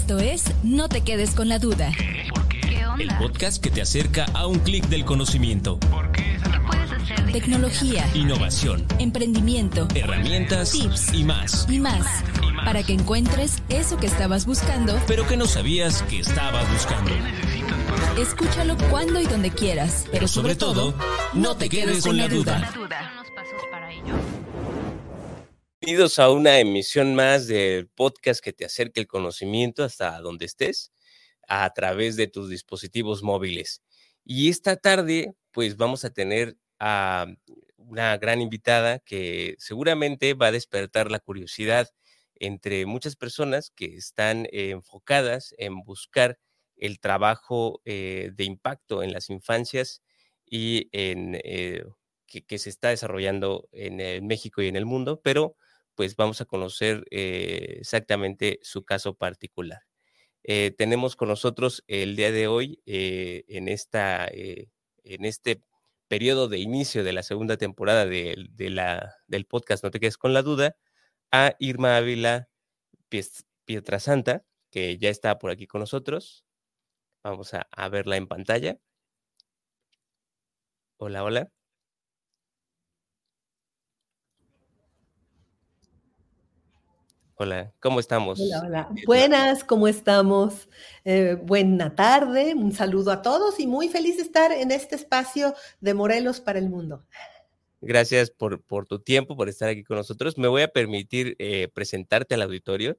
[0.00, 1.92] Esto es No te quedes con la duda.
[2.98, 5.78] El podcast que te acerca a un clic del conocimiento.
[7.32, 11.12] Tecnología, Innovación, emprendimiento, herramientas Tips.
[11.12, 11.66] y más.
[11.68, 12.06] y más.
[12.64, 17.10] Para que encuentres eso que estabas buscando, Pero que no sabías que estabas buscando.
[18.18, 20.06] escúchalo cuando y donde quieras.
[20.10, 20.94] Pero sobre todo,
[21.34, 22.72] no te quedes con la duda.
[25.90, 30.92] Bienvenidos a una emisión más del podcast que te acerque el conocimiento hasta donde estés
[31.48, 33.82] a través de tus dispositivos móviles.
[34.24, 37.26] Y esta tarde, pues vamos a tener a
[37.76, 41.88] una gran invitada que seguramente va a despertar la curiosidad
[42.36, 46.38] entre muchas personas que están eh, enfocadas en buscar
[46.76, 50.04] el trabajo eh, de impacto en las infancias
[50.46, 51.82] y en eh,
[52.28, 55.56] que, que se está desarrollando en México y en el mundo, pero
[56.00, 59.82] pues vamos a conocer eh, exactamente su caso particular.
[60.42, 65.62] Eh, tenemos con nosotros el día de hoy, eh, en, esta, en este
[66.08, 68.34] periodo de inicio de la segunda temporada de,
[69.26, 70.74] del podcast No te quedes con la duda,
[71.32, 72.48] a Irma Ávila
[73.66, 76.46] Pietrasanta, que ya está por aquí con nosotros.
[77.22, 78.78] Vamos a verla en pantalla.
[80.96, 81.59] Hola, hola.
[87.42, 88.38] Hola, ¿cómo estamos?
[88.38, 88.88] Hola, hola.
[89.06, 90.68] Buenas, ¿cómo estamos?
[91.06, 95.54] Eh, buena tarde, un saludo a todos y muy feliz de estar en este espacio
[95.80, 97.02] de Morelos para el mundo.
[97.80, 100.36] Gracias por, por tu tiempo, por estar aquí con nosotros.
[100.36, 102.98] Me voy a permitir eh, presentarte al auditorio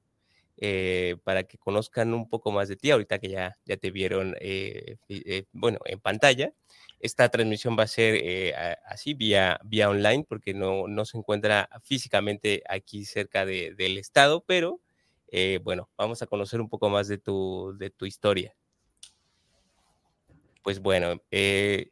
[0.58, 4.36] eh, para que conozcan un poco más de ti, ahorita que ya, ya te vieron,
[4.40, 6.54] eh, eh, bueno, en pantalla.
[7.00, 8.54] Esta transmisión va a ser eh,
[8.86, 14.44] así, vía, vía online, porque no, no se encuentra físicamente aquí cerca de- del estado,
[14.46, 14.80] pero
[15.32, 18.56] eh, bueno, vamos a conocer un poco más de tu, de tu historia.
[20.64, 21.92] Pues bueno, eh,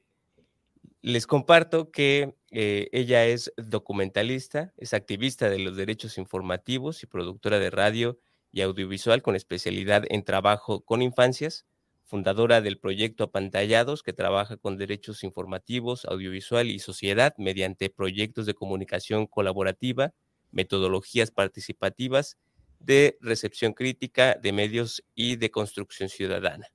[1.02, 7.60] les comparto que eh, ella es documentalista, es activista de los derechos informativos y productora
[7.60, 8.20] de radio
[8.52, 11.66] y audiovisual con especialidad en trabajo con infancias,
[12.04, 18.56] fundadora del proyecto Apantallados, que trabaja con derechos informativos, audiovisual y sociedad mediante proyectos de
[18.56, 20.14] comunicación colaborativa,
[20.52, 22.38] metodologías participativas,
[22.80, 26.68] de recepción crítica de medios y de construcción ciudadana.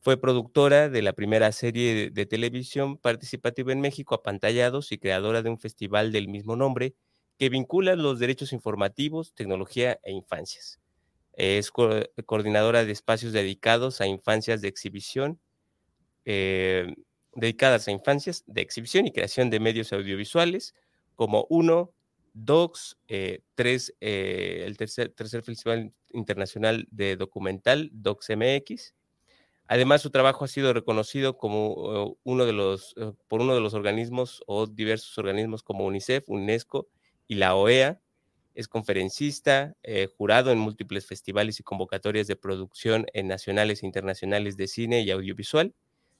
[0.00, 5.50] Fue productora de la primera serie de, televisión participativa en México, Apantallados, y creadora de
[5.50, 6.94] un festival del mismo nombre
[7.36, 10.80] que vincula los derechos informativos, tecnología e infancias.
[11.38, 11.90] Es co-
[12.26, 15.40] coordinadora de espacios dedicados a infancias de exhibición,
[16.24, 16.94] eh,
[17.34, 20.74] dedicadas a infancias de exhibición y creación de medios audiovisuales,
[21.14, 21.92] como uno,
[22.34, 28.94] Docs, eh, tres, eh, el tercer, tercer Festival Internacional de Documental, Docs MX,
[29.68, 32.94] Además, su trabajo ha sido reconocido como uno de los,
[33.28, 36.88] por uno de los organismos o diversos organismos como UNICEF, UNESCO
[37.26, 38.00] y la OEA.
[38.58, 44.56] Es conferencista, eh, jurado en múltiples festivales y convocatorias de producción en nacionales e internacionales
[44.56, 45.76] de cine y audiovisual.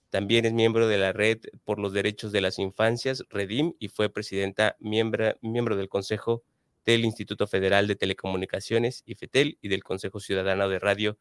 [0.08, 4.08] También es miembro de la Red por los Derechos de las Infancias, REDIM, y fue
[4.08, 6.44] presidenta miembro, miembro del Consejo
[6.86, 11.18] del Instituto Federal de Telecomunicaciones, IFETEL, y del Consejo Ciudadano de Radio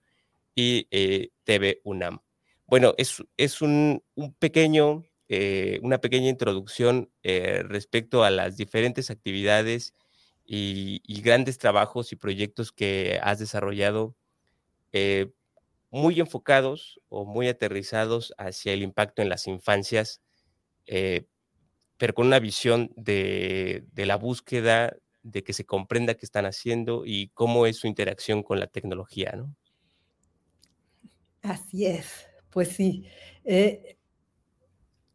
[0.54, 2.20] y eh, TV UNAM.
[2.68, 9.96] Bueno, es, es un, un pequeño, eh, una pequeña introducción respecto a las diferentes actividades
[10.48, 14.16] y, y, grandes trabajos y proyectos que has desarrollado
[14.94, 15.30] eh,
[15.92, 20.22] muy enfocados o muy aterrizados hacia el impacto en las infancias,
[20.86, 21.26] eh,
[21.98, 27.04] pero con una visión de, de la búsqueda de que se comprenda qué están haciendo
[27.06, 29.54] y cómo es su interacción con la tecnología, ¿no?
[31.42, 33.06] Así es, pues sí.
[33.44, 33.96] Eh,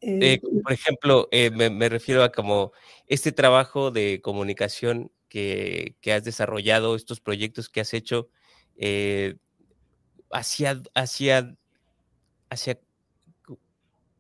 [0.04, 2.72] Eh, por ejemplo, me, me, refiero a como
[3.06, 8.28] este trabajo de comunicación que, has desarrollado, estos proyectos que has hecho,
[8.76, 9.36] eh,
[10.30, 11.56] hacia, hacia,
[12.50, 12.78] hacia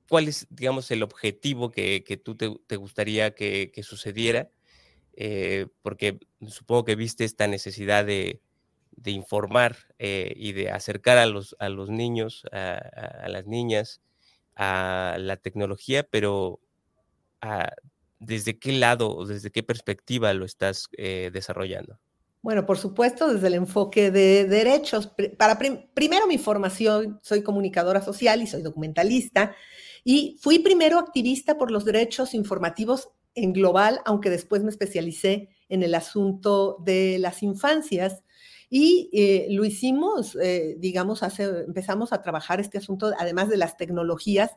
[0.08, 4.48] cuál es, digamos, el objetivo que, que tú te, te gustaría que, que sucediera,
[5.12, 8.40] eh, porque supongo que viste esta necesidad de,
[8.92, 12.78] de informar eh, y de acercar a los, a los niños, a,
[13.24, 14.00] a, las niñas,
[14.56, 16.60] a la tecnología, pero
[17.42, 17.70] a,
[18.22, 21.98] desde qué lado o desde qué perspectiva lo estás eh, desarrollando.
[22.40, 25.12] Bueno, por supuesto, desde el enfoque de derechos.
[25.38, 29.54] Para prim primero mi formación, soy comunicadora social y soy documentalista,
[30.04, 35.82] y fui primero activista por los derechos informativos en global, aunque después me especialicé en
[35.82, 38.24] el asunto de las infancias.
[38.68, 44.56] Y eh, lo hicimos, eh, digamos, empezamos a trabajar este asunto, además de las tecnologías,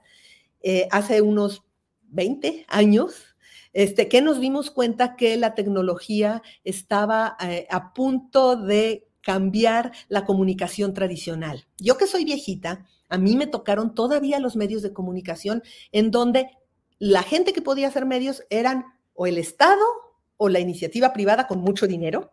[0.90, 1.64] hace unos
[2.10, 3.35] 20 años,
[3.76, 7.38] este, que nos dimos cuenta que la tecnología estaba
[7.70, 11.68] a punto de cambiar la comunicación tradicional.
[11.78, 15.62] Yo que soy viejita, a mí me tocaron todavía los medios de comunicación
[15.92, 16.52] en donde
[17.00, 19.84] la gente que podía hacer medios eran o el Estado
[20.38, 22.32] o la iniciativa privada con mucho dinero,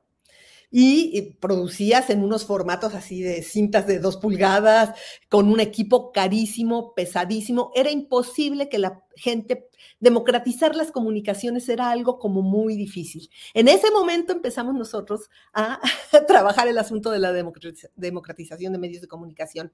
[0.75, 4.99] y producías en unos formatos así de cintas de dos pulgadas,
[5.29, 7.73] con un equipo carísimo, pesadísimo.
[7.75, 9.69] Era imposible que la gente,
[10.01, 13.31] democratizar las comunicaciones era algo como muy difícil.
[13.55, 15.81] En ese momento empezamos nosotros a
[16.27, 19.73] trabajar el asunto de la democratización de medios de comunicación.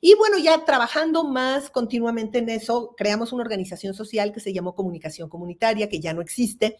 [0.00, 4.74] Y bueno, ya trabajando más continuamente en eso, creamos una organización social que se llamó
[4.74, 6.76] Comunicación Comunitaria, que ya no existe,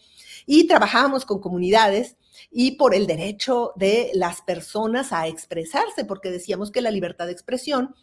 [0.46, 2.16] y trabajábamos con comunidades
[2.50, 7.32] y por el derecho de las personas a expresarse, porque decíamos que la libertad de
[7.32, 7.94] expresión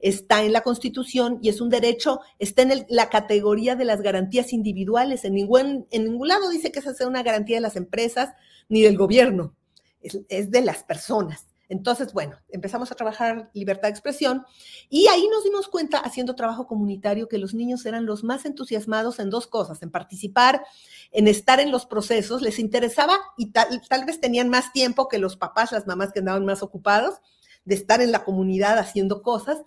[0.00, 4.52] está en la Constitución y es un derecho, está en la categoría de las garantías
[4.52, 5.24] individuales.
[5.24, 8.34] En ningún, en ningún lado dice que esa sea una garantía de las empresas
[8.68, 9.54] ni del gobierno,
[10.00, 11.46] es de las personas.
[11.70, 14.44] Entonces, bueno, empezamos a trabajar libertad de expresión
[14.88, 19.20] y ahí nos dimos cuenta, haciendo trabajo comunitario, que los niños eran los más entusiasmados
[19.20, 20.64] en dos cosas, en participar,
[21.12, 25.18] en estar en los procesos, les interesaba y tal, tal vez tenían más tiempo que
[25.18, 27.20] los papás, las mamás que andaban más ocupados
[27.64, 29.58] de estar en la comunidad haciendo cosas,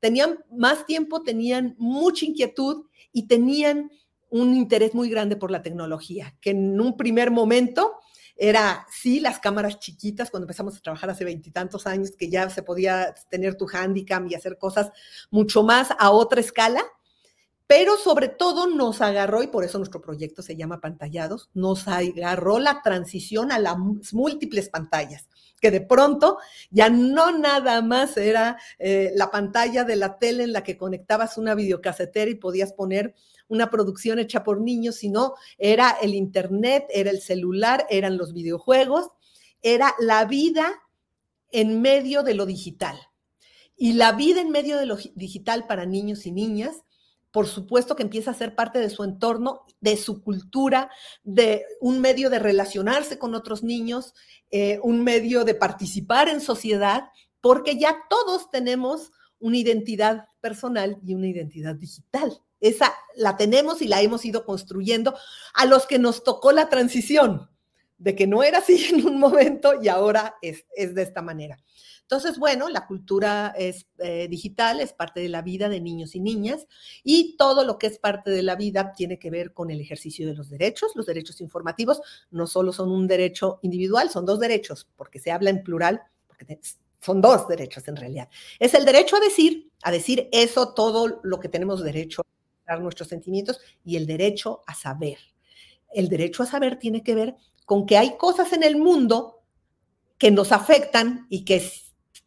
[0.00, 3.90] tenían más tiempo, tenían mucha inquietud y tenían
[4.30, 7.94] un interés muy grande por la tecnología, que en un primer momento
[8.36, 12.62] era, sí, las cámaras chiquitas, cuando empezamos a trabajar hace veintitantos años, que ya se
[12.62, 14.92] podía tener tu handicam y hacer cosas
[15.30, 16.84] mucho más a otra escala,
[17.66, 22.60] pero sobre todo nos agarró, y por eso nuestro proyecto se llama Pantallados, nos agarró
[22.60, 23.76] la transición a las
[24.12, 25.28] múltiples pantallas,
[25.60, 26.38] que de pronto
[26.70, 31.38] ya no nada más era eh, la pantalla de la tele en la que conectabas
[31.38, 33.14] una videocasetera y podías poner
[33.48, 39.10] una producción hecha por niños, sino era el Internet, era el celular, eran los videojuegos,
[39.62, 40.82] era la vida
[41.50, 42.96] en medio de lo digital.
[43.76, 46.82] Y la vida en medio de lo digital para niños y niñas,
[47.30, 50.90] por supuesto que empieza a ser parte de su entorno, de su cultura,
[51.22, 54.14] de un medio de relacionarse con otros niños,
[54.50, 57.10] eh, un medio de participar en sociedad,
[57.40, 62.40] porque ya todos tenemos una identidad personal y una identidad digital.
[62.60, 65.16] Esa la tenemos y la hemos ido construyendo
[65.54, 67.48] a los que nos tocó la transición,
[67.98, 71.58] de que no era así en un momento y ahora es, de esta manera.
[72.10, 76.20] Entonces, bueno, la cultura es, eh, digital es parte de la vida de niños y
[76.20, 76.66] niñas
[77.04, 80.26] y todo lo que es parte de la vida tiene que ver con el ejercicio
[80.26, 80.92] de los derechos.
[80.94, 82.00] Los derechos informativos
[82.30, 86.58] no solo son un derecho individual, son dos derechos, porque se habla en plural, porque
[86.98, 88.30] son dos derechos en realidad.
[88.58, 92.22] Es el derecho a decir, a decir eso, todo lo que tenemos derecho
[92.76, 95.18] nuestros sentimientos y el derecho a saber.
[95.92, 99.42] El derecho a saber tiene que ver con que hay cosas en el mundo
[100.18, 101.62] que nos afectan y que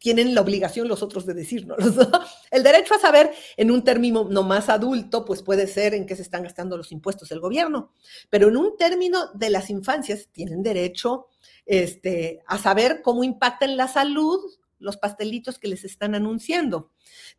[0.02, 1.78] tienen la obligación los otros de decirnos.
[2.50, 6.16] El derecho a saber en un término no más adulto, pues puede ser en qué
[6.16, 7.92] se están gastando los impuestos del gobierno,
[8.28, 11.28] pero en un término de las infancias tienen derecho
[11.66, 14.40] este, a saber cómo impactan la salud
[14.80, 16.90] los pastelitos que les están anunciando.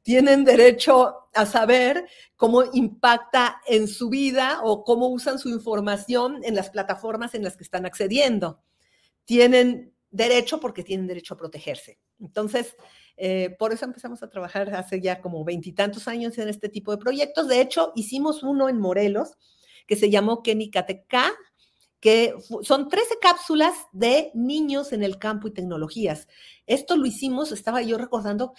[0.01, 6.55] Tienen derecho a saber cómo impacta en su vida o cómo usan su información en
[6.55, 8.62] las plataformas en las que están accediendo.
[9.25, 12.00] Tienen derecho porque tienen derecho a protegerse.
[12.20, 12.75] Entonces,
[13.17, 16.98] eh, por eso empezamos a trabajar hace ya como veintitantos años en este tipo de
[16.98, 17.48] proyectos.
[17.48, 19.38] De hecho, hicimos uno en Morelos
[19.88, 21.32] que se llamó Kenikateka,
[22.00, 26.27] que son 13 cápsulas de niños en el campo y tecnologías.
[26.65, 28.53] Esto lo hicimos, estaba yo recordando,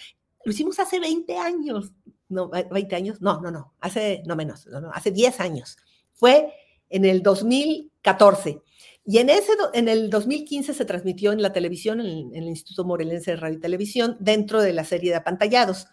[0.45, 1.93] lo hicimos hace 20 años.
[2.29, 5.77] No, 20 años, no, no, no, hace, no menos, no, no, hace 10 años.
[6.13, 6.53] Fue
[6.89, 8.63] en el 2014.
[9.07, 13.33] Y en, ese, en el 2015 se transmitió en la televisión, en, el Instituto Morelense
[13.33, 15.87] de Radio y Televisión, dentro de la serie de apantallados.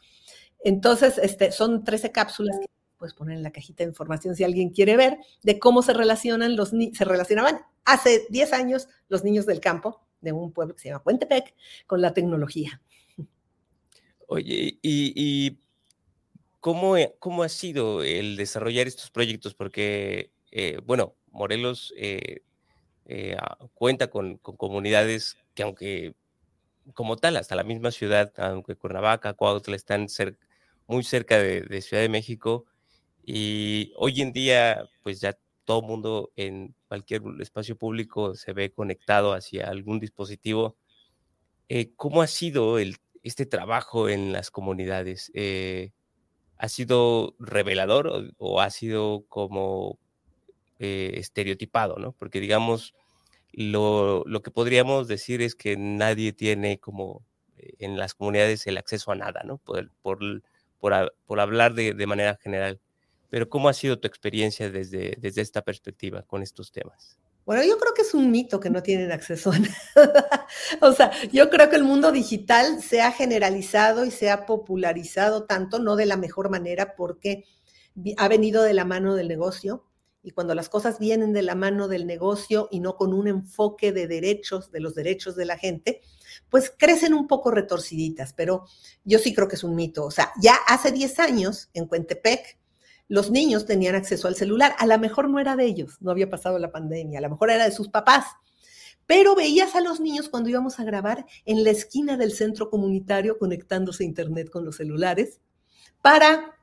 [0.63, 4.69] Entonces, este, son 13 cápsulas que puedes poner en la cajita de información si alguien
[4.69, 9.59] quiere ver de cómo se relacionan los se relacionaban hace 10 años los niños del
[9.59, 11.55] campo de un pueblo que se llama Puentepec
[11.87, 12.79] con la tecnología.
[14.27, 15.57] Oye, ¿y,
[16.59, 19.55] cómo, cómo, ha sido el desarrollar estos proyectos?
[19.55, 22.43] Porque, eh, bueno, Morelos eh,
[23.05, 23.37] eh,
[23.73, 26.15] cuenta con, comunidades que aunque
[26.93, 30.07] como tal, hasta la misma ciudad, aunque Cuernavaca, Cuautla están
[30.87, 32.65] muy cerca de, de, Ciudad de México,
[33.23, 39.33] y hoy en día, pues ya todo mundo en cualquier espacio público se ve conectado
[39.33, 40.77] hacia algún dispositivo.
[41.69, 45.31] eh, ¿cómo ha sido el, este trabajo en las comunidades?
[45.35, 45.93] Eh,
[46.57, 49.99] ¿Ha sido revelador o, ha sido como
[50.83, 52.13] eh, estereotipado, ¿no?
[52.13, 52.95] Porque digamos,
[53.53, 57.23] lo, lo, que podríamos decir es que nadie tiene como
[57.77, 59.59] en las comunidades el acceso a nada, ¿no?
[59.59, 60.19] Por, por,
[60.79, 62.79] por, por hablar de, de, manera general.
[63.29, 67.19] Pero ¿cómo ha sido tu experiencia desde, desde esta perspectiva con estos temas?
[67.45, 69.59] Bueno, yo creo que es un mito que no tienen acceso a
[69.95, 70.47] nada.
[70.81, 75.45] o sea, yo creo que el mundo digital se ha generalizado y se ha popularizado
[75.45, 77.45] tanto, no de la mejor manera, porque
[78.17, 79.85] ha venido de la mano del negocio.
[80.23, 83.91] Y cuando las cosas vienen de la mano del negocio y no con un enfoque
[83.91, 86.01] de derechos, de los derechos de la gente,
[86.49, 88.33] pues crecen un poco retorciditas.
[88.33, 88.65] Pero
[89.03, 90.05] yo sí creo que es un mito.
[90.05, 92.59] O sea, ya hace 10 años en Cuentepec,
[93.07, 94.75] los niños tenían acceso al celular.
[94.77, 97.49] A lo mejor no era de ellos, no había pasado la pandemia, a lo mejor
[97.49, 98.25] era de sus papás.
[99.05, 103.37] Pero veías a los niños cuando íbamos a grabar en la esquina del centro comunitario
[103.37, 105.41] conectándose a internet con los celulares
[106.01, 106.55] para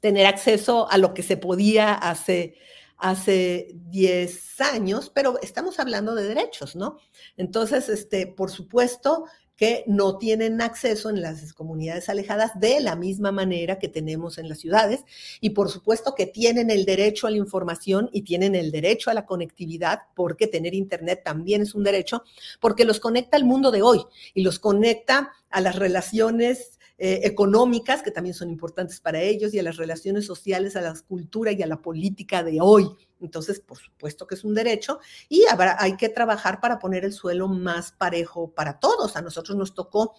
[0.00, 2.54] tener acceso a lo que se podía hace,
[3.02, 6.98] hace 10 años, pero estamos hablando de derechos, ¿no?
[7.36, 9.24] Entonces, este, por supuesto,
[9.56, 14.48] que no tienen acceso en las comunidades alejadas de la misma manera que tenemos en
[14.48, 15.04] las ciudades
[15.40, 19.14] y por supuesto que tienen el derecho a la información y tienen el derecho a
[19.14, 22.24] la conectividad porque tener internet también es un derecho
[22.60, 24.00] porque los conecta al mundo de hoy
[24.32, 29.58] y los conecta a las relaciones eh, económicas, que también son importantes para ellos, y
[29.58, 32.88] a las relaciones sociales, a la cultura y a la política de hoy.
[33.20, 35.44] Entonces, por supuesto que es un derecho y
[35.78, 39.16] hay que trabajar para poner el suelo más parejo para todos.
[39.16, 40.14] A nosotros nos tocó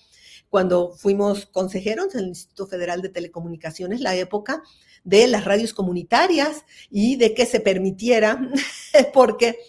[0.50, 4.64] cuando fuimos consejeros en el Instituto Federal de Telecomunicaciones, la época
[5.04, 8.40] de las radios comunitarias y de que se permitiera,
[9.14, 9.60] porque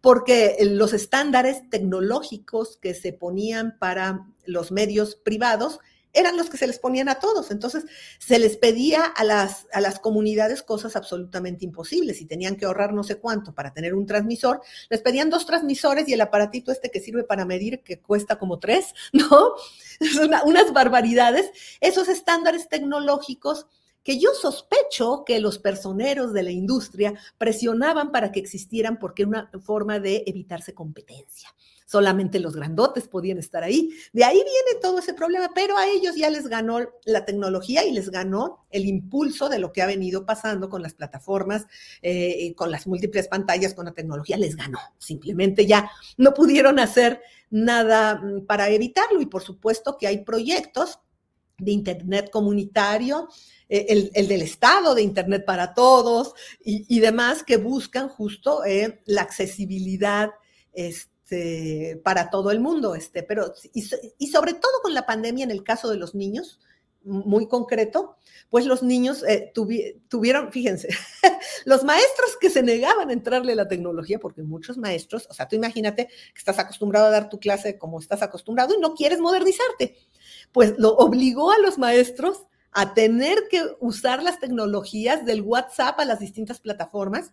[0.00, 5.78] porque los estándares tecnológicos que se ponían para los medios privados
[6.14, 7.50] eran los que se les ponían a todos.
[7.50, 7.84] Entonces,
[8.18, 12.94] se les pedía a las, a las comunidades cosas absolutamente imposibles y tenían que ahorrar
[12.94, 14.62] no sé cuánto para tener un transmisor.
[14.88, 18.58] Les pedían dos transmisores y el aparatito este que sirve para medir, que cuesta como
[18.58, 19.54] tres, ¿no?
[20.12, 21.50] Son unas barbaridades.
[21.80, 23.66] Esos estándares tecnológicos
[24.04, 29.28] que yo sospecho que los personeros de la industria presionaban para que existieran porque era
[29.30, 33.90] una forma de evitarse competencia solamente los grandotes podían estar ahí.
[34.12, 37.92] De ahí viene todo ese problema, pero a ellos ya les ganó la tecnología y
[37.92, 41.66] les ganó el impulso de lo que ha venido pasando con las plataformas,
[42.02, 44.78] eh, con las múltiples pantallas, con la tecnología, les ganó.
[44.98, 51.00] Simplemente ya no pudieron hacer nada mm, para evitarlo y por supuesto que hay proyectos
[51.58, 53.28] de Internet comunitario,
[53.68, 59.22] eh, el, del Estado de Internet para todos y, demás que buscan justo eh, la
[59.22, 60.30] accesibilidad.
[60.72, 63.82] Este, este, para todo el mundo, este, pero y,
[64.28, 66.60] sobre todo con la pandemia en el caso de los niños,
[67.02, 68.16] muy concreto,
[68.50, 70.88] pues los niños eh, tuvieron, fíjense,
[71.66, 75.48] los maestros que se negaban a entrarle a la tecnología, porque muchos maestros, o sea,
[75.48, 79.20] tú imagínate que estás acostumbrado a dar tu clase como estás acostumbrado y no quieres
[79.20, 79.96] modernizarte,
[80.52, 86.04] pues lo obligó a los maestros a tener que usar las tecnologías del WhatsApp a
[86.04, 87.32] las distintas plataformas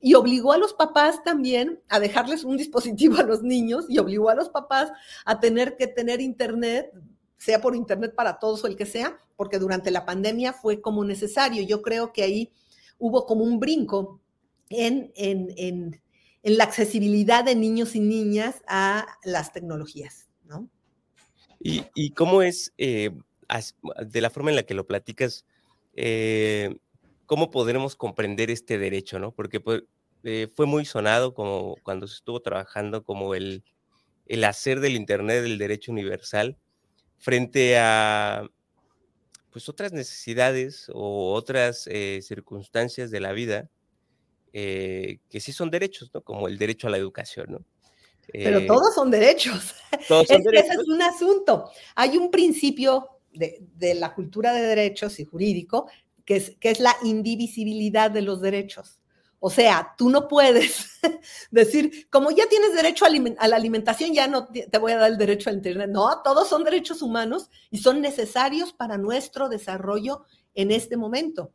[0.00, 4.30] y obligó a los papás también a dejarles un dispositivo a los niños y obligó
[4.30, 4.92] a los papás
[5.24, 6.90] a tener que tener internet,
[7.38, 11.04] sea por internet para todos o el que sea, porque durante la pandemia fue como
[11.04, 11.62] necesario.
[11.62, 12.52] Yo creo que ahí
[12.98, 14.20] hubo como un brinco
[14.68, 16.00] en, en,
[16.42, 20.68] la accesibilidad de niños y niñas a las tecnologías, ¿no?
[21.58, 23.10] ¿Y, cómo es, eh,
[24.06, 25.44] de la forma en la que lo platicas,
[25.94, 26.76] eh,
[27.26, 29.32] cómo podremos comprender este derecho, ¿no?
[29.32, 29.82] Porque pues,
[30.24, 33.64] eh, fue muy sonado como cuando se estuvo trabajando como el,
[34.26, 36.56] el hacer del Internet el derecho universal
[37.18, 38.48] frente a
[39.50, 43.70] pues otras necesidades o otras eh, circunstancias de la vida
[44.52, 46.22] eh, que sí son derechos, ¿no?
[46.22, 47.64] Como el derecho a la educación, ¿no?
[48.32, 49.74] Pero todos son derechos.
[50.08, 50.70] Todos son derechos.
[50.70, 51.70] Ese es un asunto.
[51.94, 55.88] Hay un principio de, de, la cultura de derechos y jurídico
[56.26, 58.98] que es, la indivisibilidad de los derechos.
[59.38, 60.98] O sea, tú no puedes
[61.50, 65.18] decir, como ya tienes derecho a, la alimentación, ya no te voy a dar el
[65.18, 65.90] derecho al Internet.
[65.90, 71.52] No, todos son derechos humanos y son necesarios para nuestro desarrollo en este momento.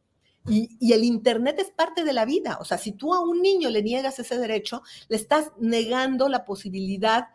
[0.47, 2.57] Y, y, el Internet es parte de la vida.
[2.61, 6.45] O sea, si tú a un niño le niegas ese derecho, le estás negando la
[6.45, 7.27] posibilidad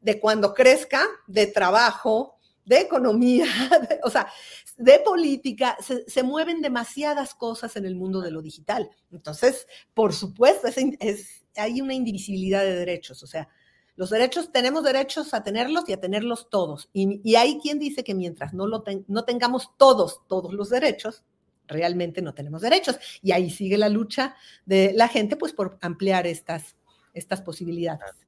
[0.00, 2.35] de cuando crezca, de trabajo,
[2.66, 3.46] de economía,
[4.04, 4.28] o sea,
[4.76, 8.90] de política, se, mueven demasiadas cosas en el mundo de lo digital.
[9.10, 13.22] Entonces, por supuesto, es, hay una indivisibilidad de derechos.
[13.22, 13.48] O sea,
[13.94, 16.90] Los derechos, tenemos derechos a tenerlos y a tenerlos todos.
[16.92, 21.24] Y, hay quien dice que mientras no, lo no tengamos todos, todos los derechos,
[21.68, 22.98] realmente no tenemos derechos.
[23.22, 26.76] Y ahí sigue la lucha de la gente, pues por ampliar estas,
[27.14, 28.26] estas posibilidades.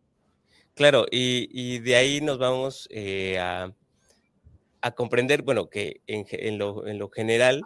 [0.74, 3.74] Claro, y, de ahí nos vamos eh, a,
[4.94, 7.62] comprender, bueno, que en, lo, general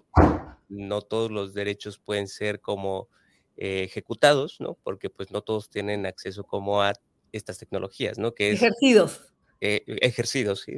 [0.68, 3.08] no todos los derechos pueden ser como
[3.56, 4.76] eh, ejecutados, ¿no?
[4.82, 6.94] Porque pues no todos tienen acceso como a
[7.32, 8.34] estas tecnologías, ¿no?
[8.34, 9.32] Que ejercidos.
[9.60, 10.74] Eh, ejercidos, sí.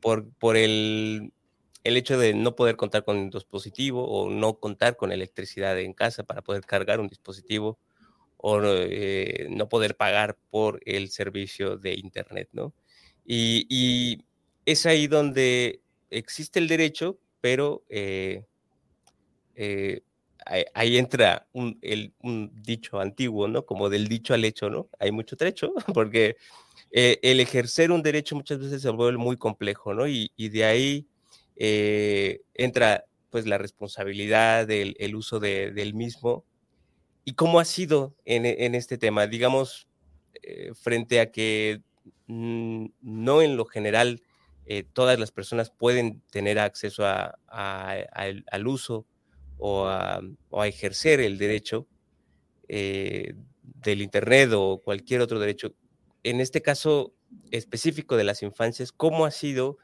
[0.00, 1.32] por, por el
[1.84, 5.92] el hecho de no poder contar con un dispositivo o no contar con electricidad en
[5.94, 7.78] casa para poder cargar un dispositivo
[8.36, 12.72] o eh, no poder pagar por el servicio de Internet, ¿no?
[13.24, 14.24] Y,
[14.72, 18.44] es ahí donde existe el derecho, pero eh,
[19.54, 20.02] eh,
[20.74, 21.78] ahí, entra un,
[22.62, 23.64] dicho antiguo, ¿no?
[23.64, 24.88] Como del dicho al hecho, ¿no?
[24.98, 26.36] Hay mucho trecho, porque
[26.90, 30.08] el ejercer un derecho muchas veces se vuelve muy complejo, ¿no?
[30.08, 31.06] Y, y de ahí
[31.62, 36.44] eh, entra pues la responsabilidad el uso del mismo.
[37.24, 39.26] ¿Y cómo ha sido en, este tema?
[39.26, 39.86] Digamos,
[40.42, 41.82] eh, frente a que
[42.26, 44.22] mm, no en lo general
[44.66, 49.06] eh, todas las personas pueden tener acceso al uso
[49.58, 50.22] o a,
[50.66, 51.86] ejercer el derecho
[52.68, 55.74] del Internet o cualquier otro derecho.
[56.22, 57.14] En este caso
[57.50, 59.78] específico de las infancias, ¿cómo ha sido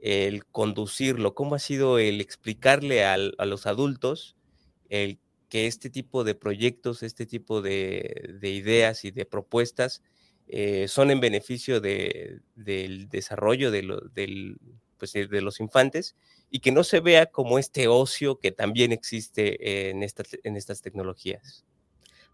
[0.00, 1.34] el conducirlo?
[1.34, 4.36] ¿Cómo ha sido el explicarle a los adultos
[4.88, 5.18] el,
[5.52, 10.02] que este tipo de proyectos, este tipo de, ideas y de propuestas
[10.54, 14.54] eh, son en beneficio del desarrollo de,
[14.98, 16.14] pues, de los infantes
[16.50, 20.82] y que no se vea como este ocio que también existe en estas, en estas
[20.82, 21.64] tecnologías?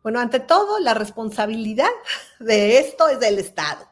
[0.02, 1.86] Bueno, ante todo, la responsabilidad
[2.40, 3.86] de esto es del Estado.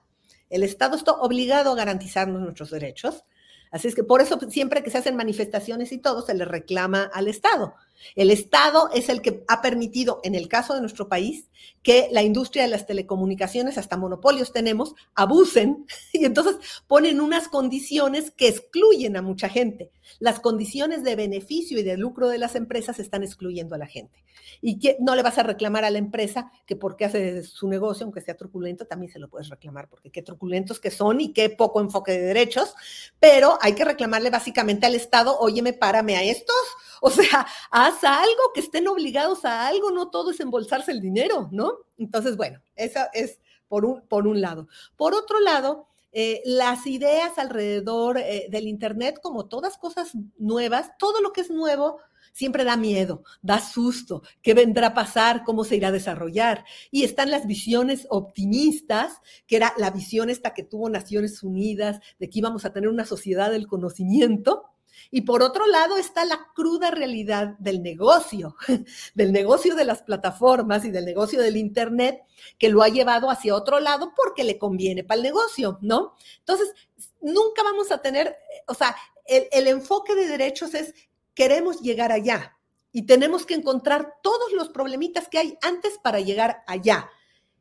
[0.50, 3.22] El Estado está obligado a garantizarnos nuestros derechos
[3.70, 7.10] Así es que por eso siempre que se hacen manifestaciones y todo, se le reclama
[7.12, 7.74] al Estado.
[8.14, 11.48] El Estado es el que ha permitido, en el caso de nuestro país,
[11.82, 16.56] que la industria de las telecomunicaciones, hasta monopolios tenemos, abusen y entonces
[16.86, 19.90] ponen unas condiciones que excluyen a mucha gente.
[20.18, 24.24] Las condiciones de beneficio y de lucro de las empresas están excluyendo a la gente.
[24.60, 28.04] Y que no le vas a reclamar a la empresa que porque hace su negocio,
[28.04, 31.50] aunque sea truculento, también se lo puedes reclamar, porque qué truculentos que son y qué
[31.50, 32.74] poco enfoque de derechos,
[33.18, 36.54] pero hay que reclamarle básicamente al Estado, óyeme, párame a estos
[37.00, 37.46] o sea,
[37.86, 41.72] haz algo, que estén obligados a algo, no todo es embolsarse el dinero, ¿no?
[41.98, 44.68] Entonces, bueno, esa es por un, por un lado.
[44.96, 51.20] Por otro lado, eh, las ideas alrededor eh, del Internet, como todas cosas nuevas, todo
[51.20, 51.98] lo que es nuevo,
[52.32, 56.64] siempre da miedo, da susto, qué vendrá a pasar, cómo se irá a desarrollar.
[56.90, 62.28] Y están las visiones optimistas, que era la visión esta que tuvo Naciones Unidas de
[62.28, 64.64] que íbamos a tener una sociedad del conocimiento,
[65.10, 68.56] y por otro lado está la cruda realidad del negocio,
[69.14, 72.22] del negocio de las plataformas y del negocio del Internet,
[72.58, 76.14] que lo ha llevado hacia otro lado porque le conviene para el negocio, ¿no?
[76.38, 76.72] Entonces,
[77.20, 80.94] nunca vamos a tener, o sea, el, el enfoque de derechos es,
[81.34, 82.56] queremos llegar allá
[82.92, 87.10] y tenemos que encontrar todos los problemitas que hay antes para llegar allá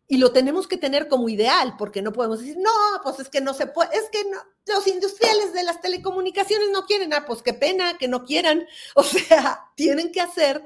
[0.07, 3.41] y lo tenemos que tener como ideal, porque no podemos decir, no, pues es que
[3.41, 4.37] no se puede, es que no,
[4.67, 8.65] los industriales de las telecomunicaciones no quieren, ah, pues qué pena que no quieran,
[8.95, 10.63] o sea, tienen que hacer,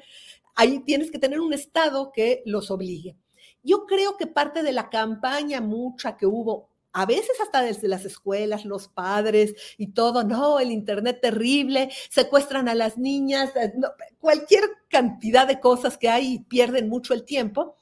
[0.55, 3.15] ahí tienes que tener un Estado que los obligue.
[3.63, 8.03] Yo creo que parte de la campaña mucha que hubo, a veces hasta desde las
[8.03, 13.73] escuelas, los padres y todo, no, el Internet terrible, secuestran a las niñas, eh,
[14.19, 17.77] cualquier cantidad de cosas que hay y pierden mucho el tiempo,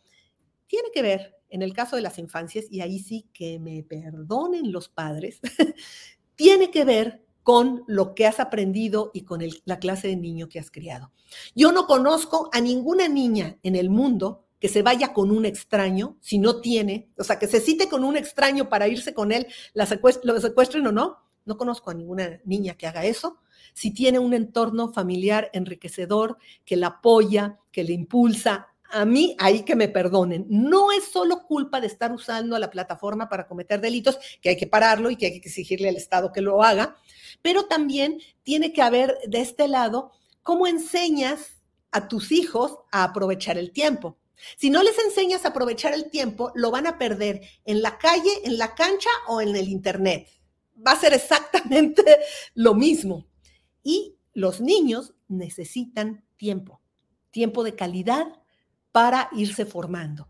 [0.68, 4.72] tiene que ver en el caso de las infancias, y ahí sí que me perdonen
[4.72, 5.40] los padres,
[6.36, 10.60] tiene que ver con lo que has aprendido y con la clase de niño que
[10.60, 11.14] has criado.
[11.56, 16.18] Yo no conozco a ninguna niña en el mundo que se vaya con un extraño
[16.20, 19.48] si no tiene, o sea, que se cite con un extraño para irse con él,
[19.74, 19.88] la
[20.24, 21.18] lo secuestren o no.
[21.46, 23.38] No conozco a ninguna niña que haga eso.
[23.74, 29.64] Si tiene un entorno familiar enriquecedor, que la apoya, que le impulsa, a mí ahí
[29.64, 30.46] que me perdonen.
[30.50, 34.68] No es solo culpa de estar usando la plataforma para cometer delitos, que hay que
[34.68, 36.96] pararlo y que hay que exigirle al Estado que lo haga,
[37.42, 40.12] pero también tiene que haber de este lado
[40.44, 44.18] cómo enseñas a tus hijos a aprovechar el tiempo.
[44.56, 48.32] Si no les enseñas a aprovechar el tiempo, lo van a perder en la calle,
[48.44, 50.28] en la cancha o en el Internet.
[50.86, 52.04] Va a ser exactamente
[52.54, 53.26] lo mismo.
[53.84, 56.82] Y los niños necesitan tiempo,
[57.32, 58.28] tiempo de calidad,
[58.98, 60.28] para irse formando.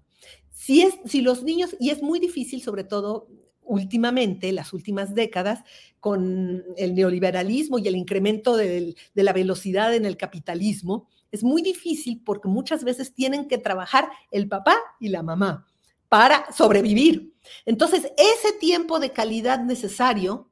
[0.51, 3.29] si, es, si los niños, y es muy difícil, sobre todo
[3.61, 5.63] últimamente, las últimas décadas,
[6.01, 12.21] con el neoliberalismo y el incremento de la velocidad en el capitalismo, es muy difícil
[12.25, 15.65] porque muchas veces tienen que trabajar el papá y la mamá
[16.09, 17.33] para sobrevivir.
[17.65, 20.49] Entonces, ese tiempo de calidad necesario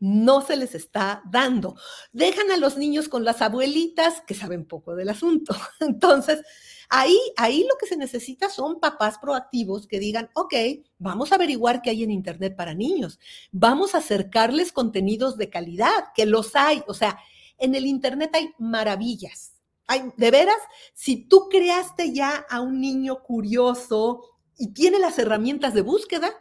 [0.00, 1.76] no se les está dando.
[2.12, 5.54] Dejan a los niños con las abuelitas que saben poco del asunto.
[5.80, 6.42] Entonces,
[6.88, 10.54] ahí, ahí lo que se necesita son papás proactivos que digan, ok,
[10.98, 13.18] vamos a averiguar qué hay en Internet para niños,
[13.52, 16.82] vamos a acercarles contenidos de calidad, que los hay.
[16.86, 17.18] O sea,
[17.58, 19.54] en el Internet hay maravillas.
[19.88, 20.58] Hay, de veras,
[20.94, 24.22] si tú creaste ya a un niño curioso
[24.58, 26.32] y tiene las herramientas de búsqueda,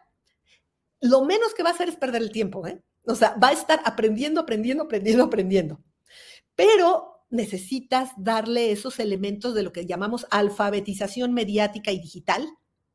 [1.01, 2.81] lo menos que va a hacer es perder el tiempo, ¿eh?
[3.07, 5.79] O sea, va a estar aprendiendo, aprendiendo, aprendiendo, aprendiendo.
[6.55, 12.47] Pero necesitas darle esos elementos de lo que llamamos alfabetización mediática y digital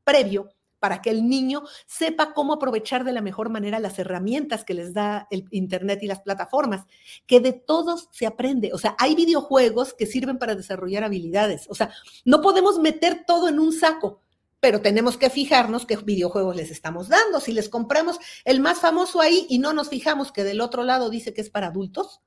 [0.03, 0.49] previo
[0.79, 4.95] para que el niño sepa cómo aprovechar de la mejor manera las herramientas que les
[4.95, 6.85] da el Internet y las plataformas,
[7.27, 8.71] que de todos se aprende.
[8.73, 11.67] O sea, hay videojuegos que sirven para desarrollar habilidades.
[11.69, 11.91] O sea,
[12.25, 14.21] no podemos meter todo en un saco
[14.61, 17.39] pero tenemos que fijarnos qué videojuegos les estamos dando.
[17.39, 21.09] Si les compramos el más famoso ahí y no nos fijamos que del otro lado
[21.09, 22.21] dice que es para adultos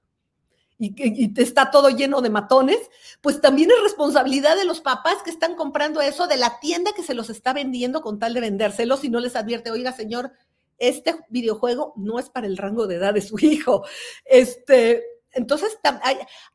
[0.78, 2.78] y, y está todo lleno de matones,
[3.20, 7.02] pues también es responsabilidad de los papás que están comprando eso, de la tienda que
[7.02, 10.32] se los está vendiendo con tal de vendérselos y no les advierte, oiga señor,
[10.78, 13.84] este videojuego no es para el rango de edad de su hijo.
[14.24, 15.04] Este,
[15.35, 15.79] entonces,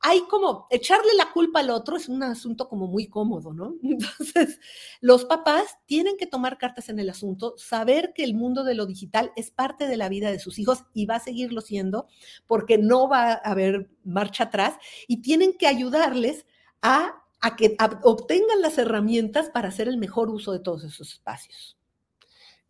[0.02, 3.76] hay, como echarle la culpa al otro es un asunto como muy cómodo, ¿no?
[3.84, 4.60] Entonces,
[5.02, 8.86] los papás tienen que tomar cartas en el asunto, saber que el mundo de lo
[8.86, 12.08] digital es parte de la vida de sus hijos y va a seguirlo siendo
[12.48, 16.46] porque no va a haber marcha atrás y tienen que ayudarles
[16.82, 17.26] a,
[17.58, 21.78] que obtengan las herramientas para hacer el mejor uso de todos esos espacios.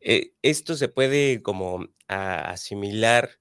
[0.01, 3.38] Eh, esto se puede como asimilar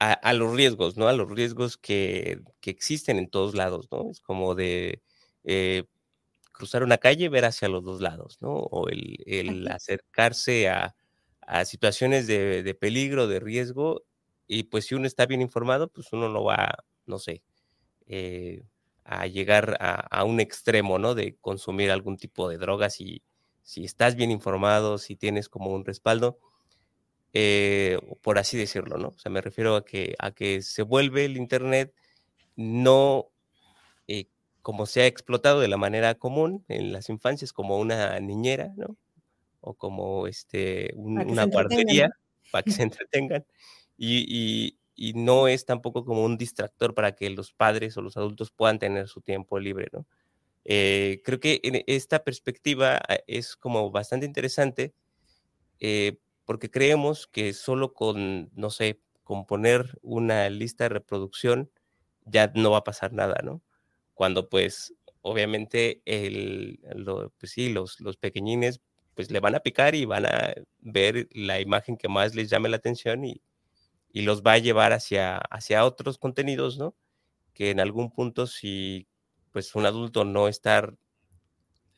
[0.00, 1.08] a, los riesgos, ¿no?
[1.08, 4.10] A los riesgos que, existen en todos lados, ¿no?
[4.10, 5.02] Es como de
[5.44, 5.84] eh,
[6.52, 8.54] cruzar una calle, ver hacia los dos lados, ¿no?
[8.54, 10.94] O el, acercarse a,
[11.64, 14.04] situaciones de, peligro, de riesgo,
[14.46, 17.42] y pues si uno está bien informado, pues uno no va, no sé,
[18.06, 18.62] eh,
[19.04, 21.14] a llegar a, un extremo, ¿no?
[21.14, 23.22] De consumir algún tipo de drogas y
[23.62, 26.38] si estás bien informado, si tienes como un respaldo,
[27.32, 29.08] eh, por así decirlo, ¿no?
[29.08, 31.94] O sea, me refiero a que, a que se vuelve el Internet
[32.56, 33.30] no
[34.08, 34.26] eh,
[34.62, 38.96] como se ha explotado de la manera común en las infancias, como una niñera, ¿no?
[39.60, 42.10] O como este, una guardería
[42.50, 42.82] para que se
[43.22, 43.44] entretengan.
[43.96, 44.76] Y,
[45.14, 49.08] no es tampoco como un distractor para que los padres o los adultos puedan tener
[49.08, 50.06] su tiempo libre, ¿no?
[50.64, 54.92] Eh, creo que en esta perspectiva ah, es como bastante interesante
[56.50, 61.70] porque creemos que solo con, no sé, con poner una lista de reproducción
[62.24, 63.62] ya no va a pasar nada, ¿no?
[64.14, 66.80] Cuando pues obviamente el,
[67.38, 68.80] pues sí, los, los pequeñines
[69.14, 72.68] pues le van a picar y van a ver la imagen que más les llame
[72.68, 73.40] la atención y,
[74.12, 76.96] y los va a llevar hacia, hacia otros contenidos, ¿no?
[77.54, 79.06] Que en algún punto si
[79.52, 80.92] pues un adulto no está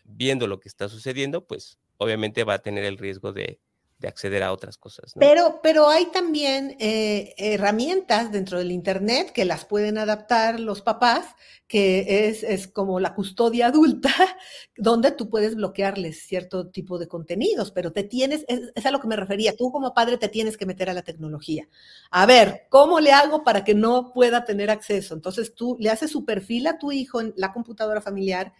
[0.04, 3.58] viendo lo que está sucediendo, pues obviamente va a tener el riesgo de,
[4.02, 5.12] de acceder a otras cosas.
[5.18, 11.24] Pero, pero hay también eh, herramientas dentro del Internet que las pueden adaptar los papás,
[11.68, 14.10] que es, es, como la custodia adulta,
[14.76, 19.06] donde tú puedes bloquearles cierto tipo de contenidos, pero te tienes, es, a lo que
[19.06, 21.68] me refería, tú como padre te tienes que meter a la tecnología.
[22.10, 25.14] A ver, ¿cómo le hago para que no pueda tener acceso?
[25.14, 28.52] Entonces tú le haces su perfil a tu hijo en la computadora familiar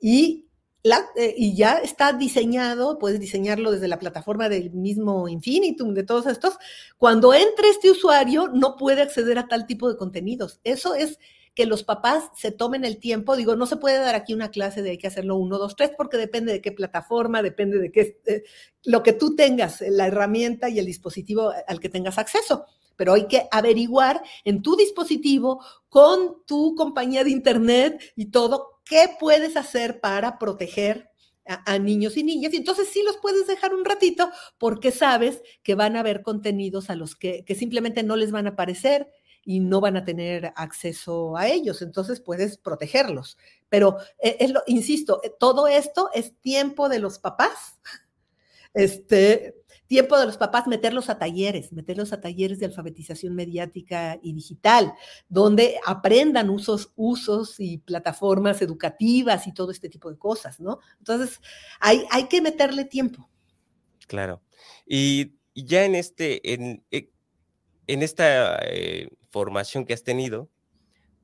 [0.00, 0.47] y
[0.84, 6.26] eh, y ya está diseñado, puedes diseñarlo desde la plataforma del mismo Infinitum, de todos
[6.26, 6.56] estos.
[6.96, 10.60] Cuando entre este usuario, no puede acceder a tal tipo de contenidos.
[10.64, 11.18] Eso es
[11.54, 13.36] que los papás se tomen el tiempo.
[13.36, 15.90] Digo, no se puede dar aquí una clase de hay que hacerlo uno, dos, tres,
[15.96, 18.44] porque depende de qué plataforma, depende de qué, eh,
[18.84, 22.66] lo que tú tengas, la herramienta y el dispositivo al que tengas acceso
[22.98, 29.10] pero hay que averiguar en tu dispositivo, con tu compañía de Internet y todo, ¿Qué
[29.20, 31.10] puedes hacer para proteger
[31.44, 32.54] a, niños y niñas?
[32.54, 36.88] Y entonces sí los puedes dejar un ratito porque sabes que van a haber contenidos
[36.88, 39.10] a los que, simplemente no les van a aparecer
[39.44, 41.82] y no van a tener acceso a ellos.
[41.82, 43.36] Entonces puedes protegerlos.
[43.68, 47.78] Pero, eh, lo, insisto, eh, todo esto es tiempo de los papás.
[48.74, 49.57] Este,
[49.88, 54.92] tiempo de los papás meterlos a talleres, meterlos a talleres de alfabetización mediática y digital,
[55.28, 60.78] donde aprendan usos, usos y plataformas educativas y todo este tipo de cosas, ¿no?
[60.98, 61.40] Entonces,
[61.80, 63.28] hay, hay que meterle tiempo.
[64.06, 64.42] Claro.
[64.86, 67.10] Y, ya en este, en, eh,
[67.88, 70.48] en esta eh, formación que has tenido,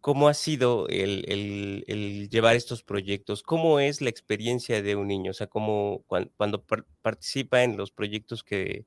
[0.05, 3.43] ¿cómo ha sido el, llevar estos proyectos?
[3.43, 5.31] ¿Cómo es la experiencia de un niño?
[5.31, 6.05] O sea, ¿cómo,
[6.37, 6.63] cuando,
[7.01, 8.85] participa en los proyectos que,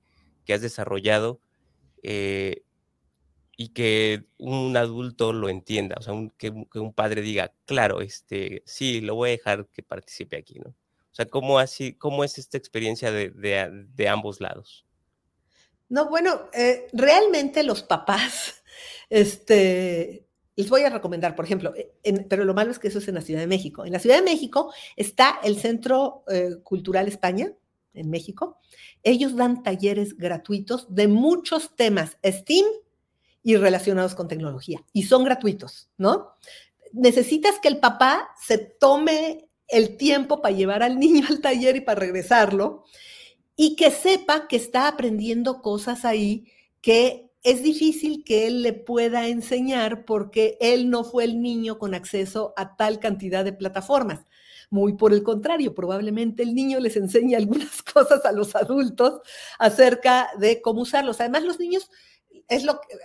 [0.47, 1.41] has desarrollado
[2.03, 2.62] eh,
[3.58, 9.01] y que un adulto lo entienda, o sea, que, un padre diga, claro, este, sí,
[9.01, 10.69] lo voy a dejar que participe aquí, ¿no?
[10.69, 14.86] O sea, ¿cómo, así, cómo es esta experiencia de, ambos lados?
[15.89, 18.63] No, bueno, eh, realmente los papás,
[19.10, 20.26] este,
[20.58, 23.15] les voy a recomendar, por ejemplo, eh, pero lo malo es que eso es en
[23.15, 23.86] la Ciudad de México.
[23.86, 27.54] En la Ciudad de México está el Centro eh, Cultural España,
[27.93, 28.60] en México.
[29.04, 32.65] Ellos dan talleres gratuitos de muchos temas STEAM
[33.43, 36.34] y relacionados con tecnología, y son gratuitos, ¿no?
[36.91, 41.82] Necesitas que el papá se tome el tiempo para llevar al niño al taller y
[41.82, 42.84] para regresarlo,
[43.56, 49.28] y que sepa que está aprendiendo cosas ahí que es difícil que él le pueda
[49.28, 54.26] enseñar porque él no fue el niño con acceso a tal cantidad de plataformas.
[54.69, 59.21] Muy por el contrario, probablemente el niño les enseña algunas cosas a los adultos
[59.60, 61.21] acerca de cómo usarlos.
[61.21, 61.89] Además, los niños
[62.47, 62.97] es lo que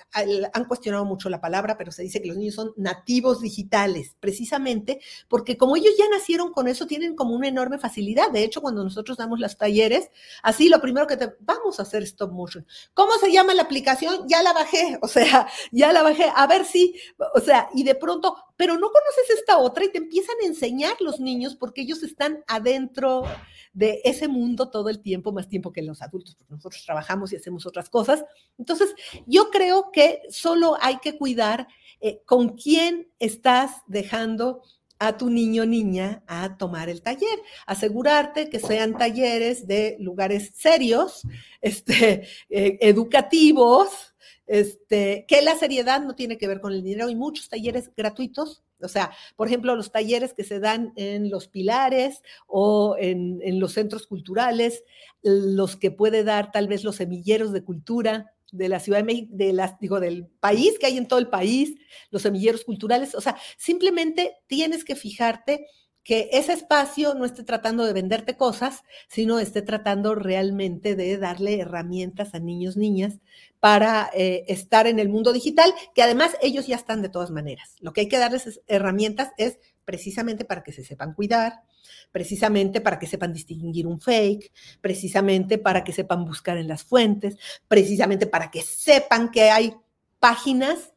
[0.53, 5.01] han cuestionado mucho la palabra, pero se dice que los niños son nativos digitales, precisamente
[5.29, 8.31] porque como ellos ya nacieron con eso, tienen como una enorme facilidad.
[8.31, 10.11] De hecho, cuando nosotros damos las talleres,
[10.43, 12.67] así lo primero que te vamos a hacer stop motion.
[12.95, 14.27] ¿Cómo se llama la aplicación?
[14.29, 16.95] Ya la bajé, o sea, ya la bajé, a ver si,
[17.35, 20.97] o sea, y de pronto, pero no conoces esta otra y te empiezan a enseñar
[21.01, 23.25] los niños porque ellos están adentro
[23.73, 27.37] de ese mundo todo el tiempo, más tiempo que los adultos, porque nosotros trabajamos y
[27.37, 28.25] hacemos otras cosas.
[28.59, 28.95] Entonces,
[29.27, 31.69] yo creo que solo hay que cuidar
[32.01, 34.63] eh, con quién estás dejando
[34.99, 37.41] a tu niño niña a tomar el taller.
[37.67, 41.23] Asegurarte que sean talleres de lugares serios,
[41.61, 44.12] este, eh, educativos,
[44.47, 47.09] este, que la seriedad no tiene que ver con el dinero.
[47.09, 51.49] Hay muchos talleres gratuitos, o sea, por ejemplo, los talleres que se dan en los
[51.49, 54.83] pilares o en, los centros culturales,
[55.23, 59.29] los que puede dar tal vez los semilleros de cultura de la Ciudad de México,
[59.33, 61.75] de las, digo, del país que hay en todo el país,
[62.11, 65.67] los semilleros culturales, o sea, simplemente tienes que fijarte
[66.05, 71.61] que ese espacio no esté tratando de venderte cosas, sino esté tratando realmente de darle
[71.61, 73.21] herramientas a niños, niñas,
[73.61, 77.77] para eh, estar en el mundo digital, que además ellos ya están de todas maneras.
[77.81, 81.63] Lo que hay que darles herramientas es precisamente para que se sepan cuidar,
[82.11, 87.37] precisamente para que sepan distinguir un fake, precisamente para que sepan buscar en las fuentes,
[87.69, 89.75] precisamente para que sepan que hay
[90.19, 90.92] páginas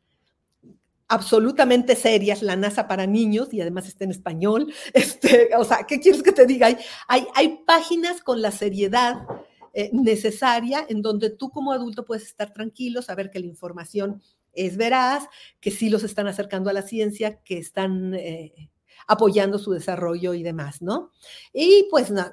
[1.15, 4.73] absolutamente serias, la NASA para niños, y además está en español.
[4.93, 6.67] Este, o sea, ¿qué quieres que te diga?
[7.07, 9.25] Hay, hay, páginas con la seriedad
[9.73, 14.21] eh, necesaria en donde tú como adulto puedes estar tranquilo, saber que la información
[14.53, 15.27] es veraz,
[15.59, 18.69] que sí los están acercando a la ciencia, que están eh,
[19.07, 21.11] apoyando su desarrollo y demás, ¿no?
[21.53, 22.31] Y pues no,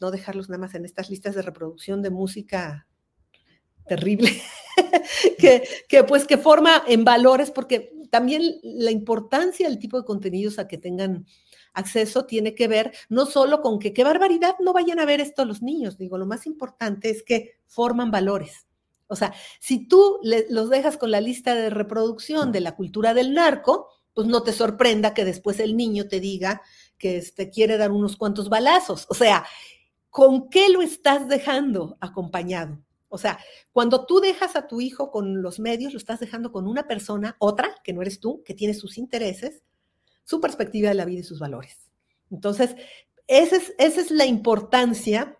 [0.00, 2.86] no dejarlos nada más en estas listas de reproducción de música
[3.86, 4.30] terrible,
[5.38, 10.60] que, que, pues que forma en valores, porque también la importancia del tipo de contenidos
[10.60, 11.26] a que tengan
[11.72, 15.44] acceso tiene que ver no solo con que qué barbaridad no vayan a ver esto
[15.44, 18.68] los niños, digo, lo más importante es que forman valores.
[19.08, 23.34] O sea, si tú los dejas con la lista de reproducción de la cultura del
[23.34, 26.62] narco, pues no te sorprenda que después el niño te diga
[26.96, 29.06] que este, quiere dar unos cuantos balazos.
[29.08, 29.44] O sea,
[30.08, 32.78] ¿con qué lo estás dejando acompañado?
[33.14, 33.38] O sea,
[33.70, 37.36] cuando tú dejas a tu hijo con los medios, lo estás dejando con una persona,
[37.38, 39.62] otra, que no eres tú, que tiene sus intereses,
[40.24, 41.78] su perspectiva de la vida y sus valores.
[42.32, 42.74] Entonces,
[43.28, 45.38] esa es, esa es la importancia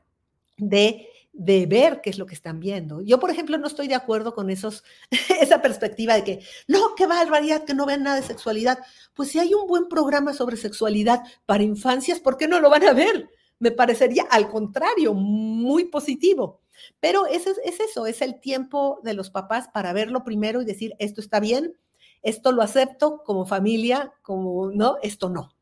[0.56, 3.02] de, de, ver qué es lo que están viendo.
[3.02, 4.84] Yo, por ejemplo, no estoy de acuerdo con esos,
[5.40, 8.78] esa perspectiva de que, no, qué barbaridad, que no vean nada de sexualidad.
[9.14, 12.84] Pues si hay un buen programa sobre sexualidad para infancias, ¿por qué no lo van
[12.84, 13.28] a ver?
[13.58, 16.60] Me parecería, al contrario, muy positivo.
[17.00, 20.94] Pero eso es, eso, es el tiempo de los papás para verlo primero y decir,
[20.98, 21.76] esto está bien,
[22.22, 25.54] esto lo acepto como familia, como no, esto no.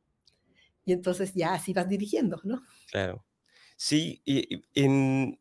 [0.85, 2.63] Y entonces ya así vas dirigiendo, ¿no?
[2.91, 3.25] Claro.
[3.77, 5.39] Sí, y, en,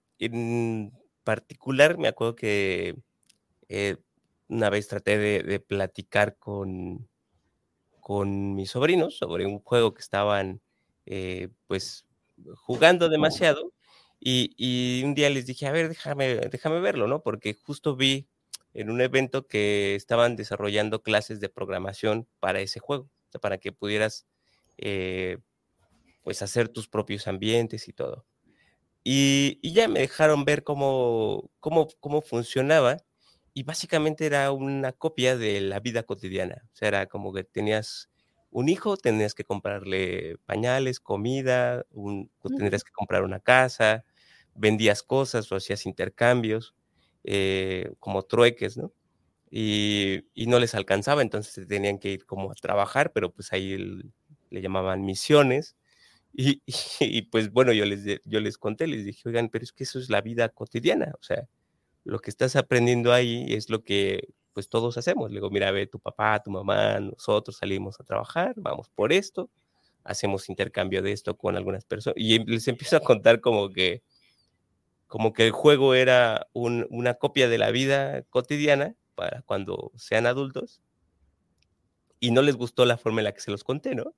[1.24, 2.96] particular me acuerdo que
[3.70, 3.98] eh,
[4.48, 7.08] una vez traté de, platicar con,
[8.00, 10.62] con mis sobrinos sobre un juego que estaban
[11.06, 12.06] eh, pues
[12.56, 13.71] jugando demasiado
[14.24, 17.24] Y, un día les dije, a ver, déjame, déjame verlo, ¿no?
[17.24, 18.28] Porque justo vi
[18.74, 23.10] en un evento que estaban desarrollando clases de programación para ese juego,
[23.42, 24.28] para que pudieras,
[24.78, 25.40] eh,
[26.24, 28.26] pues, hacer tus propios ambientes y todo.
[29.04, 32.98] Y, ya me dejaron ver cómo, cómo, cómo funcionaba
[33.54, 36.62] y básicamente era una copia de la vida cotidiana.
[36.74, 38.10] O sea, era como que tenías
[38.52, 44.06] un hijo, tenías que comprarle pañales, comida, un, tendrías que comprar una casa,
[44.56, 46.76] vendías cosas o hacías intercambios,
[47.24, 48.94] eh, como trueques, ¿no?
[49.52, 53.78] Y, no les alcanzaba, entonces tenían que ir como a trabajar, pero pues ahí
[54.50, 55.76] le llamaban misiones.
[56.34, 56.62] Y,
[57.00, 60.00] y, pues bueno, yo les, yo les conté, les dije, oigan, pero es que eso
[60.00, 61.48] es la vida cotidiana, o sea,
[62.04, 65.30] lo que estás aprendiendo ahí es lo que pues todos hacemos.
[65.30, 69.50] Le digo, mira, ve tu papá, tu mamá, nosotros salimos a trabajar, vamos por esto,
[70.04, 72.16] hacemos intercambio de esto con algunas personas.
[72.18, 74.04] Y les empiezo a contar como que,
[75.12, 80.82] como que el juego era una copia de la vida cotidiana para cuando sean adultos.
[82.22, 84.16] Y no les gustó la forma en la que se los conté, ¿no?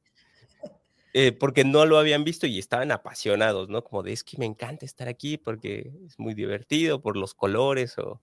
[1.15, 3.84] Eh, porque no lo habían visto y estaban apasionados, ¿no?
[3.84, 7.97] Como de, es que me encanta estar aquí porque es muy divertido, por los colores
[7.97, 8.21] o,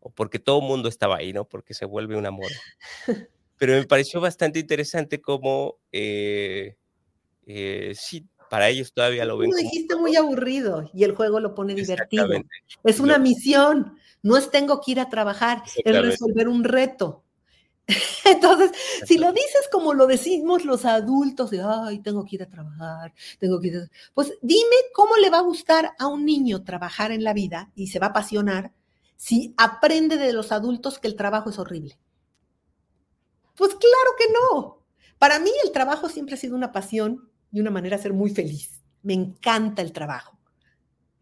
[0.00, 1.44] o porque todo el mundo estaba ahí, ¿no?
[1.44, 2.50] Porque se vuelve un amor.
[3.56, 6.74] Pero me pareció bastante interesante como, eh,
[7.46, 9.48] eh, sí, para ellos todavía lo ven.
[9.48, 12.26] Lo dijiste muy aburrido y el juego lo pone divertido.
[12.82, 17.22] Es una misión, no es tengo que ir a trabajar, es resolver un reto.
[18.24, 18.72] Entonces,
[19.06, 23.14] si lo dices como lo decimos los adultos, de, ay, tengo que ir a trabajar,
[23.38, 23.88] tengo que ir a...
[24.14, 27.86] Pues dime cómo le va a gustar a un niño trabajar en la vida y
[27.86, 28.72] se va a apasionar
[29.14, 31.96] si aprende de los adultos que el trabajo es horrible.
[33.54, 34.82] Pues claro que no.
[35.20, 38.30] Para mí el trabajo siempre ha sido una pasión y una manera de ser muy
[38.30, 38.82] feliz.
[39.02, 40.38] Me encanta el trabajo.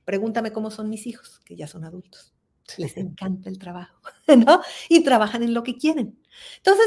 [0.05, 2.35] Pregúntame cómo son mis hijos, que ya son adultos
[2.77, 4.01] les encanta el trabajo,
[4.47, 4.61] ¿no?
[4.89, 6.19] Y trabajan en lo que quieren.
[6.59, 6.87] Entonces,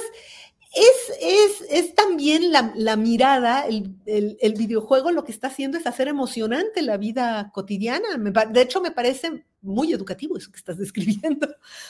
[0.73, 6.81] es, es, también la, mirada, el, el, videojuego lo que está haciendo es hacer emocionante
[6.81, 8.07] la vida cotidiana.
[8.17, 11.47] de hecho, me parece muy educativo eso que estás describiendo,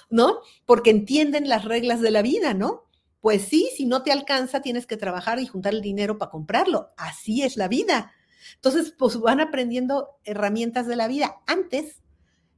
[0.10, 0.40] ¿no?
[0.66, 2.86] Porque entienden las reglas de la vida, ¿no?
[3.22, 6.92] Pues sí, si no te alcanza, tienes que trabajar y juntar el dinero para comprarlo.
[6.98, 8.14] Así es la vida.
[8.56, 11.36] Entonces, pues van aprendiendo herramientas de la vida.
[11.46, 12.02] Antes,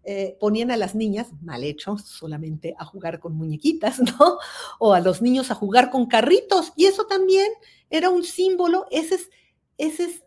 [0.06, 4.38] eh, ponían a las niñas, mal hecho, solamente a jugar con muñequitas, ¿no?
[4.80, 6.74] O a los niños a jugar con carritos.
[6.76, 7.52] Y eso también
[7.90, 9.30] era un símbolo, ese es,
[9.78, 10.24] es,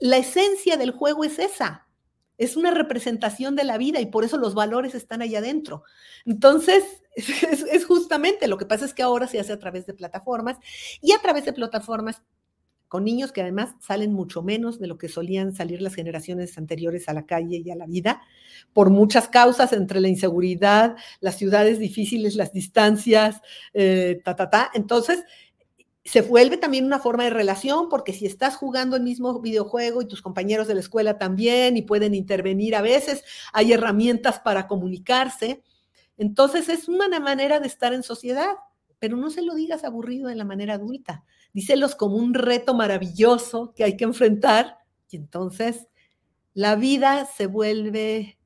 [0.00, 1.85] la esencia del juego es esa.
[2.38, 5.84] Es una representación de la vida y por eso los valores están ahí adentro.
[6.24, 6.84] Entonces,
[7.16, 10.58] es justamente lo que pasa es que ahora se hace a través de plataformas
[11.00, 12.22] y a través de plataformas
[12.88, 17.08] con niños que además salen mucho menos de lo que solían salir las generaciones anteriores
[17.08, 18.22] a la calle y a la vida,
[18.72, 23.40] por muchas causas, entre la inseguridad, las ciudades difíciles, las distancias,
[23.74, 24.70] eh, ta, ta, ta.
[24.74, 25.24] Entonces,
[26.06, 30.08] se vuelve también una forma de relación, porque si estás jugando el mismo videojuego y
[30.08, 35.62] tus compañeros de la escuela también y pueden intervenir a veces, hay herramientas para comunicarse.
[36.16, 38.54] Entonces, es una manera de estar en sociedad,
[38.98, 41.24] pero no se lo digas aburrido de la manera adulta
[41.56, 44.76] díselos como un reto maravilloso que hay que enfrentar
[45.08, 45.88] y entonces
[46.52, 48.38] la vida se vuelve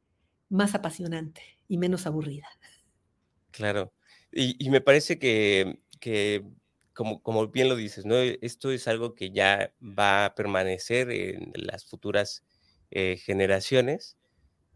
[0.49, 2.47] más apasionante y menos aburrida.
[3.51, 3.93] Claro,
[4.31, 5.81] y, me parece que,
[7.23, 8.17] como, bien lo dices, ¿no?
[8.17, 12.45] esto es algo que ya va a permanecer en las futuras
[12.91, 14.17] eh, generaciones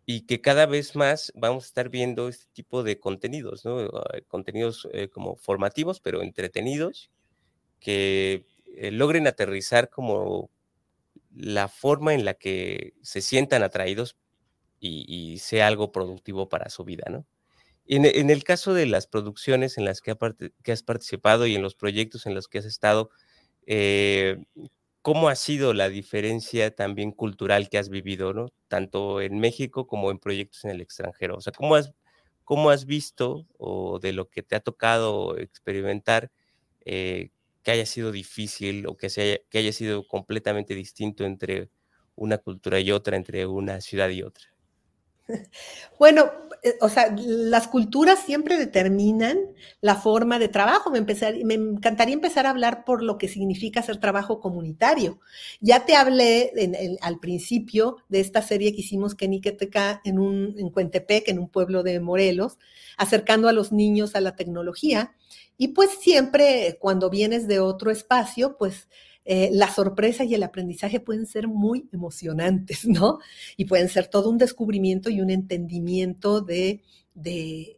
[0.07, 3.89] y que cada vez más vamos a estar viendo este tipo de contenidos, ¿no?
[4.29, 7.11] Contenidos eh, como formativos, pero entretenidos,
[7.81, 10.51] que eh, logren aterrizar como
[11.35, 14.17] la forma en la que se sientan atraídos
[14.81, 17.27] y, sea algo productivo para su vida, ¿no?
[17.87, 20.17] En, el caso de las producciones en las que,
[20.73, 23.11] has participado y en los proyectos en los que has estado,
[23.67, 24.43] eh,
[25.03, 28.47] ¿cómo ha sido la diferencia también cultural que has vivido, ¿no?
[28.69, 31.37] Tanto en México como en proyectos en el extranjero.
[31.37, 31.93] O sea, ¿cómo has,
[32.45, 36.31] cómo has visto o de lo que te ha tocado experimentar,
[36.87, 37.31] eh,
[37.63, 41.69] que haya sido difícil o que, haya, que haya sido completamente distinto entre
[42.17, 44.47] una cultura y otra, entre una ciudad y otra?
[45.99, 46.31] Bueno,
[46.81, 49.39] o sea, las culturas siempre determinan
[49.81, 50.91] la forma de trabajo.
[50.91, 55.21] Me, empezar, me encantaría empezar a hablar por lo que significa hacer trabajo comunitario.
[55.61, 56.53] Ya te hablé
[57.03, 62.01] al principio de esta serie que hicimos en, un, en Cuentepec, en un pueblo de
[62.01, 62.59] Morelos,
[62.97, 65.15] acercando a los niños a la tecnología.
[65.59, 68.89] Y pues siempre cuando vienes de otro espacio, pues
[69.25, 73.19] eh, la sorpresa y el aprendizaje pueden ser muy emocionantes, ¿no?
[73.57, 76.83] Y pueden ser todo un descubrimiento y un entendimiento de,
[77.15, 77.77] de,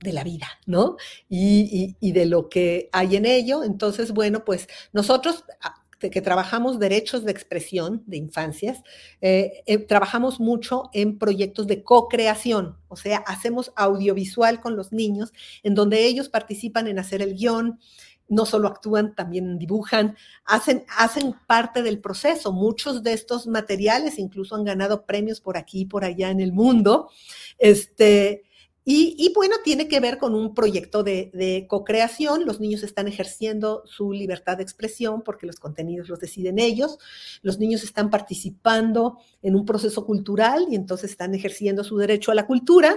[0.00, 0.96] la vida, ¿no?
[1.28, 3.64] Y, y, de lo que hay en ello.
[3.64, 8.82] Entonces, bueno, pues nosotros ah, que trabajamos derechos de expresión de infancias,
[9.20, 15.32] eh, eh, trabajamos mucho en proyectos de co-creación, o sea, hacemos audiovisual con los niños,
[15.62, 17.80] en donde ellos participan en hacer el guion,
[18.28, 22.52] no solo actúan, también dibujan, hacen, hacen parte del proceso.
[22.52, 26.52] Muchos de estos materiales incluso han ganado premios por aquí y por allá en el
[26.52, 27.10] mundo.
[27.58, 28.46] Este,
[28.88, 32.46] y, bueno, tiene que ver con un proyecto de, de co-creación.
[32.46, 37.00] Los niños están ejerciendo su libertad de expresión porque los contenidos los deciden ellos.
[37.42, 42.36] Los niños están participando en un proceso cultural y entonces están ejerciendo su derecho a
[42.36, 42.96] la cultura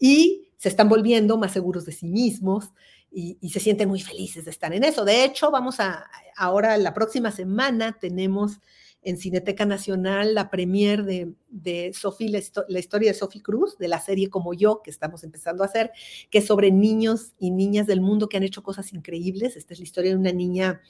[0.00, 2.72] y se están volviendo más seguros de sí mismos
[3.12, 5.04] y, se sienten muy felices de estar en eso.
[5.04, 8.60] De hecho, vamos a, ahora la próxima semana tenemos
[9.02, 13.98] en Cineteca Nacional la premier de, de Sophie, la, historia de Sophie Cruz, de la
[13.98, 15.90] serie Como yo, que estamos empezando a hacer,
[16.30, 19.56] que es sobre niños y niñas del mundo que han hecho cosas increíbles.
[19.56, 20.82] Esta es la historia de una niña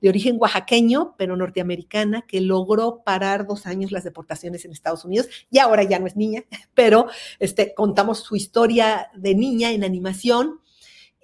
[0.00, 5.28] de origen oaxaqueño, pero norteamericana, que logró parar dos años las deportaciones en Estados Unidos
[5.50, 6.44] y ahora ya no es niña,
[6.74, 7.06] pero
[7.38, 10.60] este, contamos su historia de niña en animación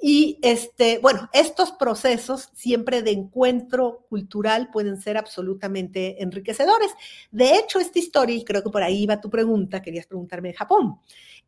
[0.02, 6.90] y este, bueno, estos procesos siempre de encuentro cultural pueden ser absolutamente enriquecedores.
[7.30, 10.54] De hecho, esta historia, y creo que por ahí iba tu pregunta, querías preguntarme de
[10.54, 10.98] Japón.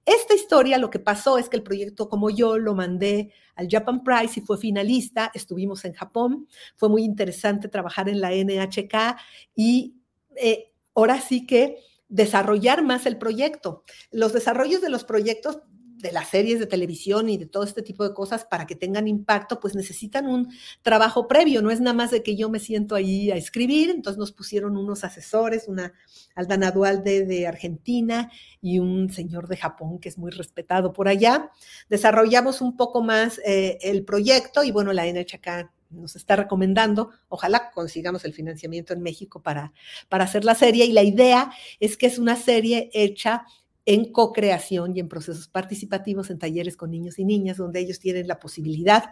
[0.04, 4.02] Esta historia, lo que pasó es que el proyecto como yo lo mandé al Japan
[4.02, 9.16] Prize y fue finalista, estuvimos en Japón, fue muy interesante trabajar en la NHK
[9.54, 9.94] y
[10.36, 11.78] eh, ahora sí que
[12.08, 13.84] desarrollar más el proyecto.
[14.10, 15.60] Los desarrollos de los proyectos
[16.02, 19.06] de las series de televisión y de todo este tipo de cosas para que tengan
[19.06, 22.96] impacto, pues necesitan un trabajo previo, no es nada más de que yo me siento
[22.96, 25.92] ahí a escribir, entonces nos pusieron unos asesores, una
[26.34, 31.52] Aldana Dualde de Argentina y un señor de Japón que es muy respetado por allá.
[31.88, 37.70] Desarrollamos un poco más eh, el proyecto y bueno, la NHK nos está recomendando, ojalá
[37.70, 39.72] consigamos el financiamiento en México para,
[40.08, 43.44] para hacer la serie y la idea es que es una serie hecha
[43.84, 48.28] en co-creación y en procesos participativos en talleres con niños y niñas, donde ellos tienen
[48.28, 49.10] la posibilidad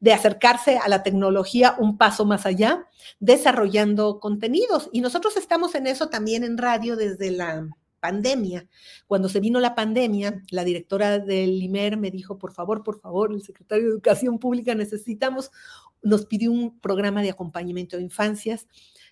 [0.00, 2.86] de acercarse a la tecnología un paso más allá,
[3.20, 4.90] desarrollando contenidos.
[4.92, 7.68] Y nosotros estamos en eso también en radio desde la
[8.00, 8.66] pandemia.
[9.06, 13.32] Cuando se vino la pandemia, la directora del IMER me dijo, por favor, por favor,
[13.32, 15.50] el secretario de Educación Pública, necesitamos,
[16.02, 18.66] nos pidió un programa de acompañamiento de infancias.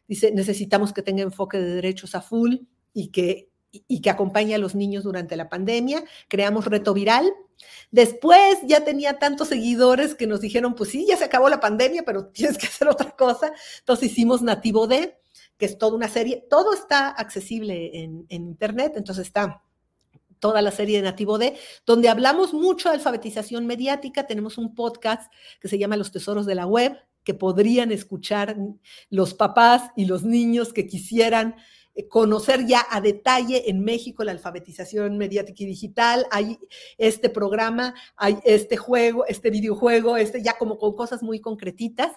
[0.09, 2.57] Dice, necesitamos que tenga enfoque de derechos a full
[2.93, 3.51] y que
[3.89, 6.05] y que acompaña a los niños durante la pandemia.
[6.29, 7.33] Creamos Reto Viral.
[7.91, 12.03] Después ya tenía tantos seguidores que nos dijeron, pues sí, ya se acabó la pandemia,
[12.05, 13.53] pero tienes que hacer otra cosa.
[13.79, 15.19] Entonces hicimos Nativo D,
[15.57, 16.47] que es toda una serie.
[16.49, 19.63] Todo está accesible en, Internet, entonces está
[20.39, 21.57] toda la serie de Nativo D,
[21.87, 24.27] donde hablamos mucho de alfabetización mediática.
[24.27, 28.57] Tenemos un podcast que se llama Los Tesoros de la Web, que podrían escuchar
[29.11, 31.57] los papás y los niños que quisieran
[32.09, 36.59] conocer ya a detalle en México la alfabetización mediática y digital, hay
[36.99, 42.13] este programa, hay este juego, este videojuego, este ya como con cosas muy concretitas.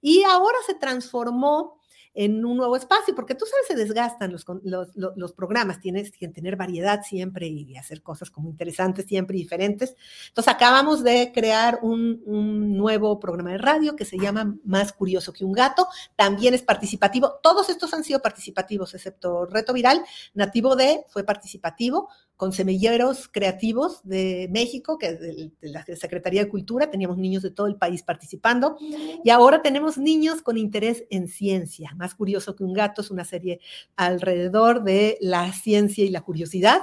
[0.00, 1.77] Y ahora se transformó
[2.18, 6.56] en un nuevo espacio, porque tú sabes, se desgastan los, los, programas, tienes que tener
[6.56, 9.94] variedad siempre y hacer cosas como interesantes siempre y diferentes.
[10.26, 15.32] Entonces acabamos de crear un, un nuevo programa de radio que se llama Más Curioso
[15.32, 20.02] que un Gato, también es participativo, todos estos han sido participativos, excepto Reto Viral,
[20.34, 22.08] Nativo D fue participativo,
[22.38, 27.50] con semilleros creativos de México, que es de, la Secretaría de Cultura, teníamos niños de
[27.50, 28.78] todo el país participando,
[29.24, 31.92] y ahora tenemos niños con interés en ciencia.
[31.96, 33.58] Más curioso que un gato es una serie
[33.96, 36.82] alrededor de la ciencia y la curiosidad.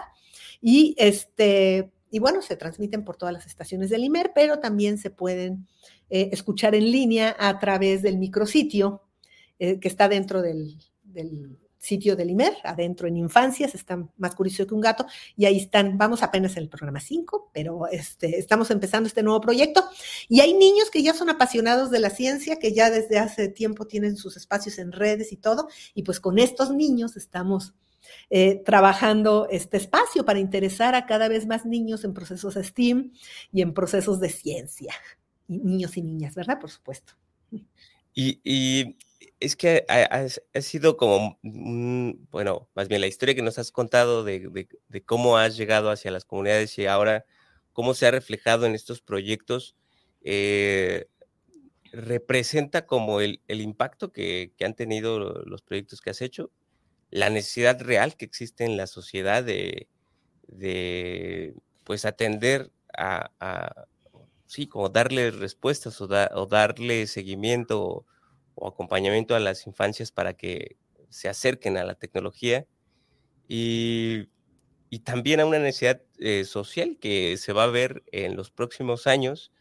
[0.62, 5.10] Y este, y bueno, se transmiten por todas las estaciones del IMER, pero también se
[5.10, 5.68] pueden
[6.10, 9.04] eh, escuchar en línea a través del micrositio
[9.58, 14.66] eh, que está dentro del, del sitio del IMER, adentro en infancias, está más curioso
[14.66, 15.06] que un gato,
[15.38, 19.40] y ahí están, vamos apenas en el programa 5, pero este, estamos empezando este nuevo
[19.40, 19.84] proyecto,
[20.28, 23.86] y hay niños que ya son apasionados de la ciencia, que ya desde hace tiempo
[23.86, 27.76] tienen sus espacios en redes y todo, y pues con estos niños estamos
[28.30, 33.12] eh, trabajando este espacio para interesar a cada vez más niños en procesos STEAM
[33.52, 34.94] y en procesos de ciencia,
[35.48, 36.60] y niños y niñas, ¿verdad?
[36.60, 37.14] Por supuesto.
[38.16, 38.96] y
[39.40, 44.68] es que ha, sido como, bueno, más bien la historia que nos has contado de,
[45.06, 47.26] cómo has llegado hacia las comunidades y ahora
[47.74, 49.76] cómo se ha reflejado en estos proyectos,
[50.22, 51.08] eh,
[51.92, 56.52] representa como el, impacto que, han tenido los proyectos que has hecho,
[57.12, 59.88] la necesidad real que existe en la sociedad de,
[61.84, 63.86] pues atender a,
[64.48, 68.06] sí, como darle respuestas o, darle seguimiento
[68.56, 70.78] o, acompañamiento a las infancias para que
[71.10, 72.66] se acerquen a la tecnología
[73.48, 74.30] y,
[75.04, 79.52] también a una necesidad eh, social que se va a ver en los próximos años,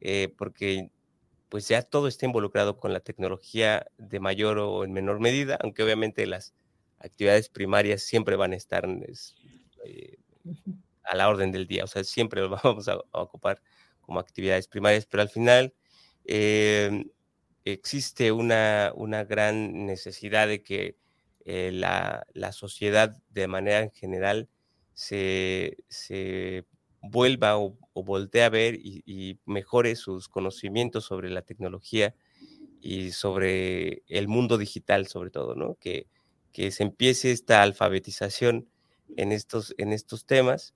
[0.00, 0.90] eh, porque
[1.50, 5.82] pues ya todo está involucrado con la tecnología de mayor o en menor medida, aunque
[5.82, 6.54] obviamente las
[6.98, 8.86] actividades primarias siempre van a estar
[9.84, 10.16] eh,
[11.04, 13.62] a la orden del día, o sea, siempre lo vamos a, ocupar
[14.00, 15.74] como actividades primarias, pero al final
[17.72, 20.96] existe una, una, gran necesidad de que
[21.44, 24.48] eh, la, la, sociedad de manera en general
[24.94, 26.64] se, se
[27.02, 32.14] vuelva o, voltee a ver y, mejore sus conocimientos sobre la tecnología
[32.80, 35.74] y sobre el mundo digital sobre todo, ¿no?
[35.80, 36.06] Que,
[36.52, 38.68] que se empiece esta alfabetización
[39.16, 40.74] en estos, en estos temas,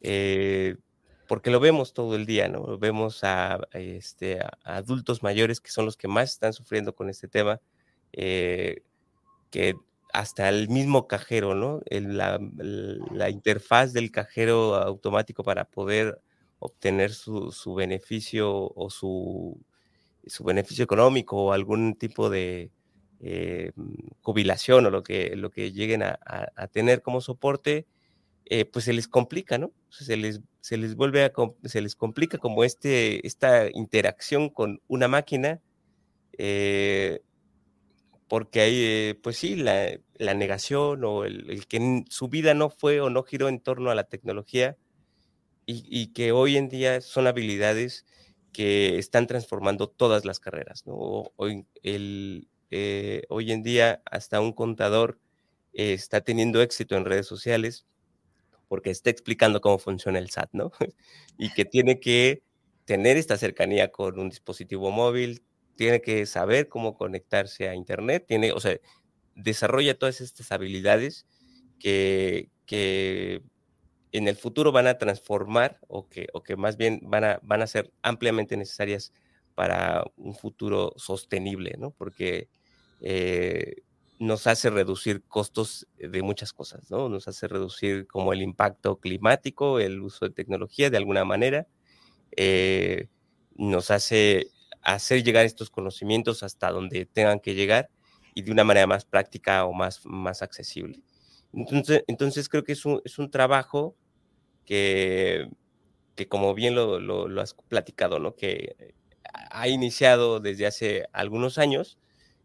[0.00, 0.76] eh,
[1.26, 2.78] porque lo vemos todo el día, ¿no?
[2.78, 7.60] Vemos a, este, adultos mayores que son los que más están sufriendo con este tema,
[8.12, 8.82] eh,
[9.50, 9.74] que
[10.12, 11.80] hasta el mismo cajero, ¿no?
[11.90, 16.20] la, interfaz del cajero automático para poder
[16.60, 19.60] obtener su, beneficio o su,
[20.24, 22.70] su, beneficio económico o algún tipo de
[23.20, 23.72] eh,
[24.22, 26.18] jubilación o lo que, lo que lleguen a,
[26.70, 27.86] tener como soporte,
[28.44, 29.72] eh, pues se les complica, ¿no?
[29.88, 31.30] Se les, se les vuelve
[31.64, 35.60] se les complica como este, esta interacción con una máquina
[36.38, 37.20] eh,
[38.28, 43.10] porque hay, eh, pues sí, la, negación o el, que su vida no fue o
[43.10, 44.78] no giró en torno a la tecnología
[45.66, 48.06] y, que hoy en día son habilidades
[48.50, 50.82] que están transformando todas las carreras.
[50.86, 55.18] Hoy, el, eh, hoy en día hasta un contador
[55.74, 57.84] eh, está teniendo éxito en redes sociales
[58.68, 60.72] porque está explicando cómo funciona el SAT, ¿no?
[61.38, 62.42] y que tiene que
[62.84, 65.42] tener esta cercanía con un dispositivo móvil,
[65.76, 68.78] tiene que saber cómo conectarse a Internet, tiene, o sea,
[69.34, 71.26] desarrolla todas estas habilidades
[71.78, 73.42] que, que
[74.12, 77.62] en el futuro van a transformar o que, o que más bien van a, van
[77.62, 79.12] a ser ampliamente necesarias
[79.54, 81.90] para un futuro sostenible, ¿no?
[81.90, 82.48] Porque
[83.00, 83.82] eh,
[84.18, 87.08] nos hace reducir costos de muchas cosas, ¿no?
[87.08, 91.66] Nos hace reducir como el impacto climático, el uso de tecnología de alguna manera,
[92.36, 93.08] eh,
[93.56, 94.48] nos hace
[94.82, 97.90] hacer llegar estos conocimientos hasta donde tengan que llegar
[98.34, 101.02] y de una manera más práctica o más, más accesible.
[101.52, 103.96] Entonces, entonces creo que es un, es un trabajo
[104.64, 105.48] que,
[106.14, 108.34] que como bien lo, lo, has platicado, ¿no?
[108.34, 108.94] que
[109.50, 111.98] ha iniciado desde hace algunos años,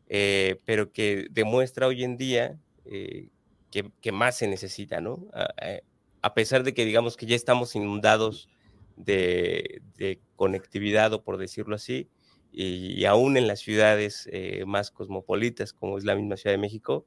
[0.09, 3.29] eh, pero que demuestra hoy en día eh,
[3.71, 5.27] que, más se necesita, ¿no?
[5.33, 5.83] A, eh,
[6.21, 8.49] a, pesar de que digamos que ya estamos inundados
[8.97, 12.09] de, de conectividad, o por decirlo así,
[12.51, 17.05] y, aún en las ciudades eh, más cosmopolitas, como es la misma Ciudad de México,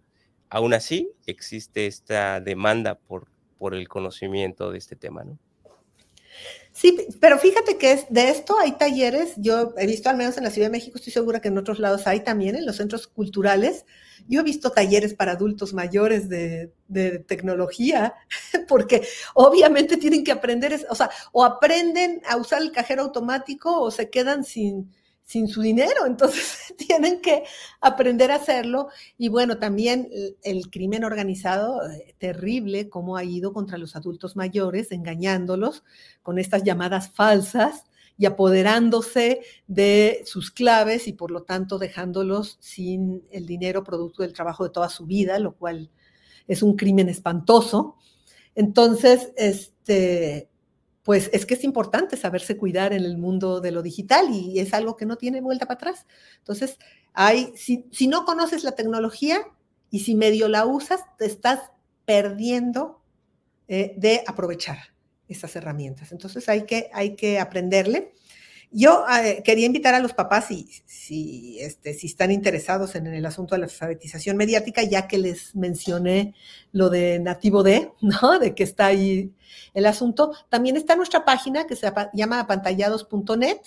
[0.49, 3.29] aún así existe esta demanda por,
[3.59, 5.39] por el conocimiento de este tema, ¿no?
[6.73, 10.45] Sí, pero fíjate que es, de esto hay talleres, yo he visto al menos en
[10.45, 13.07] la Ciudad de México, estoy segura que en otros lados hay también, en los centros
[13.07, 13.85] culturales,
[14.27, 18.15] yo he visto talleres para adultos mayores de, de tecnología,
[18.69, 23.91] porque obviamente tienen que aprender, o sea, o aprenden a usar el cajero automático o
[23.91, 24.91] se quedan sin,
[25.33, 27.45] sin su dinero, entonces tienen que
[27.81, 28.89] aprender a hacerlo.
[29.17, 30.11] Y bueno, también
[30.43, 35.85] el crimen organizado, eh, terrible, cómo ha ido contra los adultos mayores, engañándolos
[36.23, 37.85] con estas llamadas falsas
[38.19, 44.35] y apoderándose de sus claves y por lo tanto dejándolos sin el dinero producto del
[44.35, 45.91] trabajo de toda su vida, lo cual
[46.47, 47.97] es un crimen espantoso.
[48.55, 50.51] Entonces, este,
[51.03, 54.73] pues es que es importante saberse cuidar en el mundo de lo digital y es
[54.73, 56.07] algo que no tiene vuelta para atrás.
[56.39, 56.79] Entonces,
[57.57, 59.41] si, no conoces la tecnología
[59.91, 61.61] y si medio la usas, te estás
[62.05, 63.03] perdiendo
[63.69, 64.79] eh, de aprovechar
[65.29, 66.13] esas herramientas.
[66.13, 68.13] Entonces, hay que, hay que aprenderle.
[68.75, 73.27] Yo eh, quería invitar a los papás, si, si, este, si están interesados en, el
[73.27, 76.35] asunto de la alfabetización mediática, ya que les mencioné
[76.73, 78.39] lo de Nativo D, ¿no?
[78.39, 79.31] De que está ahí
[79.75, 80.33] el asunto.
[80.49, 83.59] También está nuestra página que se llama apantallados.net.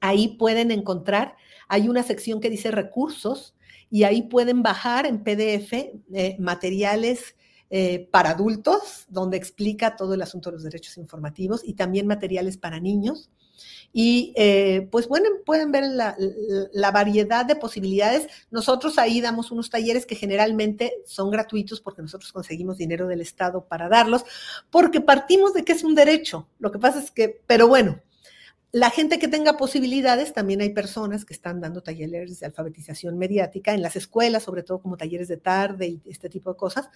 [0.00, 1.36] Ahí pueden encontrar,
[1.68, 3.54] hay una sección que dice recursos
[3.90, 7.36] y ahí pueden bajar en PDF eh, materiales
[7.68, 12.56] eh, para adultos, donde explica todo el asunto de los derechos informativos y también materiales
[12.56, 13.30] para niños
[13.92, 16.16] Y eh, pues bueno, pueden ver la,
[16.72, 18.28] la, variedad de posibilidades.
[18.50, 23.64] Nosotros ahí damos unos talleres que generalmente son gratuitos porque nosotros conseguimos dinero del Estado
[23.64, 24.24] para darlos,
[24.70, 26.48] porque partimos de que es un derecho.
[26.58, 28.00] Lo que pasa es que, pero bueno,
[28.72, 33.74] la gente que tenga posibilidades, también hay personas que están dando talleres de alfabetización mediática
[33.74, 36.88] en las escuelas, sobre todo como talleres de tarde y este tipo de cosas,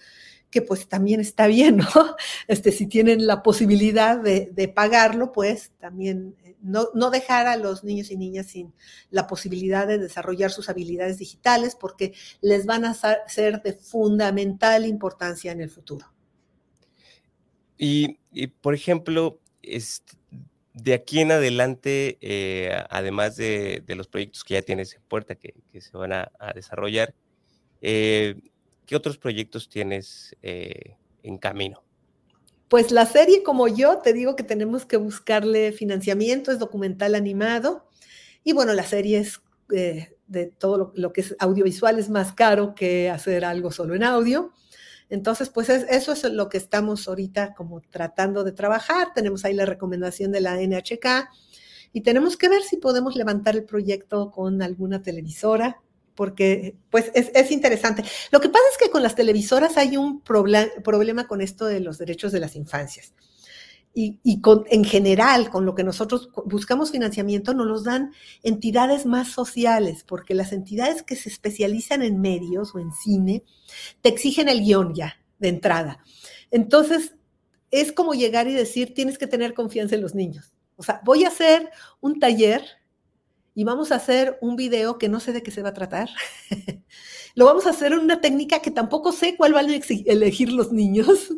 [0.49, 1.85] que pues también está bien, ¿no?
[2.47, 7.57] Este, si tienen la posibilidad de, de pagarlo, pues también eh, no, no, dejar a
[7.57, 8.73] los niños y niñas sin
[9.09, 12.95] la posibilidad de desarrollar sus habilidades digitales, porque les van a
[13.27, 16.05] ser de fundamental importancia en el futuro.
[17.77, 20.13] Y, y por ejemplo, este,
[20.75, 25.53] de aquí en adelante, eh, además de, los proyectos que ya tienes en puerta, que,
[25.79, 27.13] se van a, desarrollar,
[27.81, 28.35] eh,
[28.85, 31.81] ¿qué otros proyectos tienes eh, en camino?
[32.67, 37.87] Pues la serie, como yo, te digo que tenemos que buscarle financiamiento, es documental animado.
[38.43, 43.09] Y bueno, la serie es de todo lo, que es audiovisual, es más caro que
[43.09, 44.51] hacer algo solo en audio.
[45.09, 49.09] Entonces, pues eso es lo que estamos ahorita como tratando de trabajar.
[49.13, 51.29] Tenemos ahí la recomendación de la NHK
[51.93, 55.81] y tenemos que ver si podemos levantar el proyecto con alguna televisora,
[56.15, 58.03] porque pues es, interesante.
[58.31, 61.97] Lo que pasa es que con las televisoras hay un problema con esto de los
[61.97, 63.13] derechos de las infancias
[63.97, 64.19] y,
[64.69, 68.11] en general, con lo que nosotros buscamos financiamiento, nos los dan
[68.43, 73.43] entidades más sociales, porque las entidades que se especializan en medios o en cine
[74.01, 76.03] te exigen el guion ya, de entrada.
[76.51, 77.15] Entonces,
[77.71, 80.53] es como llegar y decir, tienes que tener confianza en los niños.
[80.75, 81.69] O sea, voy a hacer
[82.01, 82.63] un taller
[83.53, 86.09] y vamos a hacer un video que no sé de qué se va a tratar.
[87.35, 90.73] Lo vamos a hacer en una técnica que tampoco sé cuál van a elegir los
[90.73, 91.33] niños.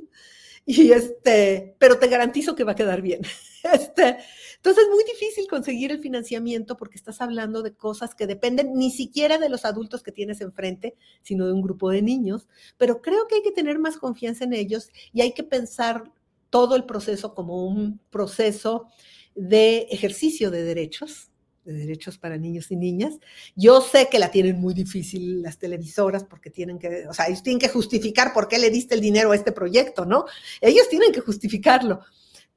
[0.69, 3.21] Y este, pero te garantizo que va a quedar bien.
[3.73, 4.17] Este,
[4.57, 8.91] entonces es muy difícil conseguir el financiamiento porque estás hablando de cosas que dependen ni
[8.91, 12.47] siquiera de los adultos que tienes enfrente, sino de un grupo de niños.
[12.77, 16.13] Pero creo que hay que tener más confianza en ellos y hay que pensar
[16.49, 18.87] todo el proceso como un proceso
[19.35, 21.29] de ejercicio de derechos,
[21.67, 23.19] de derechos para niños y niñas.
[23.55, 27.43] Yo sé que la tienen muy difícil las televisoras porque tienen que, o sea, ellos
[27.43, 30.25] tienen que justificar por qué le diste el dinero a este proyecto, ¿no?
[30.61, 31.99] Ellos tienen que justificarlo.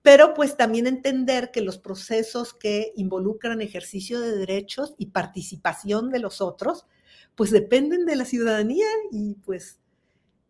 [0.03, 6.21] Pero pues también entender que los procesos que involucran ejercicio de derechos y participación de
[6.21, 6.87] los otros,
[7.35, 9.79] pues dependen de la ciudadanía y pues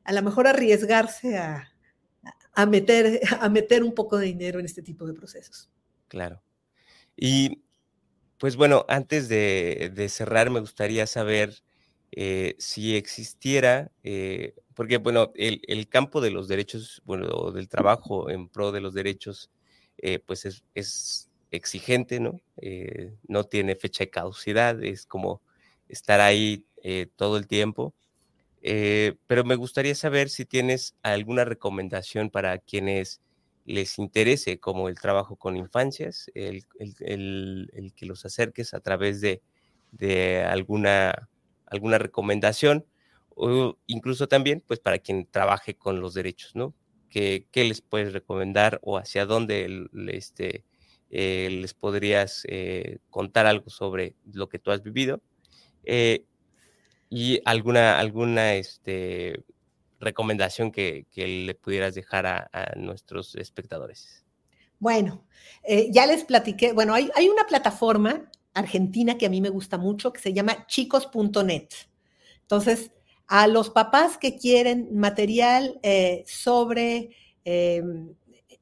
[0.05, 1.73] a lo mejor arriesgarse a,
[2.53, 5.71] a meter, a meter un poco de dinero en este tipo de procesos.
[6.09, 6.43] Claro.
[7.17, 7.63] Y
[8.41, 11.63] pues bueno, antes de, cerrar, me gustaría saber
[12.11, 18.49] eh, si existiera, eh, porque bueno, el, campo de los derechos, bueno, del trabajo en
[18.49, 19.51] pro de los derechos,
[19.99, 22.41] eh, pues es, exigente, ¿no?
[23.29, 25.43] no tiene fecha de caducidad, es como
[25.89, 26.65] estar ahí
[27.17, 27.93] todo el tiempo.
[28.63, 33.21] pero me gustaría saber si tienes alguna recomendación para quienes
[33.65, 36.65] les interese como el trabajo con infancias, el,
[37.97, 41.29] que los acerques a través de, alguna,
[41.67, 42.85] alguna recomendación
[43.31, 46.75] o incluso también pues para quien trabaje con los derechos, ¿no?
[47.09, 50.65] ¿Qué, les puedes recomendar o hacia dónde este,
[51.11, 55.21] eh, les podrías eh, contar algo sobre lo que tú has vivido?
[55.85, 56.25] Eh,
[57.09, 59.43] y alguna, alguna este,
[60.01, 64.25] recomendación que, le pudieras dejar a, nuestros espectadores?
[64.79, 65.25] Bueno,
[65.63, 70.13] eh, ya les platiqué, bueno, hay, una plataforma argentina que a mí me gusta mucho
[70.13, 71.69] que se llama chicos.net.
[72.41, 72.91] Entonces,
[73.27, 77.11] a los papás que quieren material eh, sobre
[77.45, 78.15] em,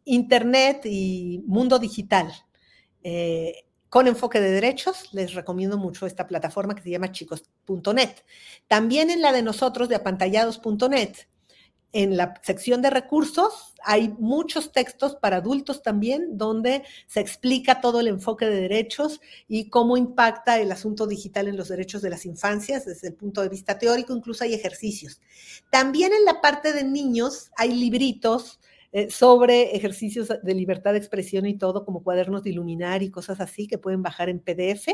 [0.05, 2.33] Internet y mundo digital,
[3.03, 8.17] eh, con enfoque de derechos, les recomiendo mucho esta plataforma que se llama chicos.net.
[8.67, 11.15] También en la de nosotros de apantallados.net,
[11.93, 18.01] en la sección de recursos, hay muchos textos para adultos también, donde se explica todo
[18.01, 22.27] el enfoque de derechos y cómo impacta el asunto digital en los derechos de las
[22.27, 25.21] infancias desde el punto de vista teórico, incluso hay ejercicios.
[25.71, 28.61] También en la parte de niños hay libritos
[28.93, 33.41] eh, sobre ejercicios de libertad de expresión y todo, como cuadernos de iluminar y cosas
[33.41, 34.89] así que pueden bajar en PDF.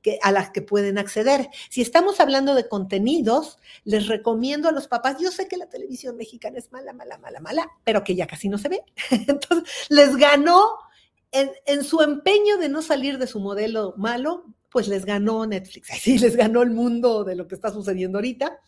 [0.00, 1.48] Que, a las que pueden acceder.
[1.70, 6.16] Si estamos hablando de contenidos, les recomiendo a los papás, yo sé que la televisión
[6.16, 8.84] mexicana es mala, mala, mala, mala, pero que ya casi no se ve.
[9.10, 10.62] Entonces, les ganó
[11.32, 15.90] en, en, su empeño de no salir de su modelo malo, pues les ganó Netflix,
[15.92, 18.60] así les ganó el mundo de lo que está sucediendo ahorita.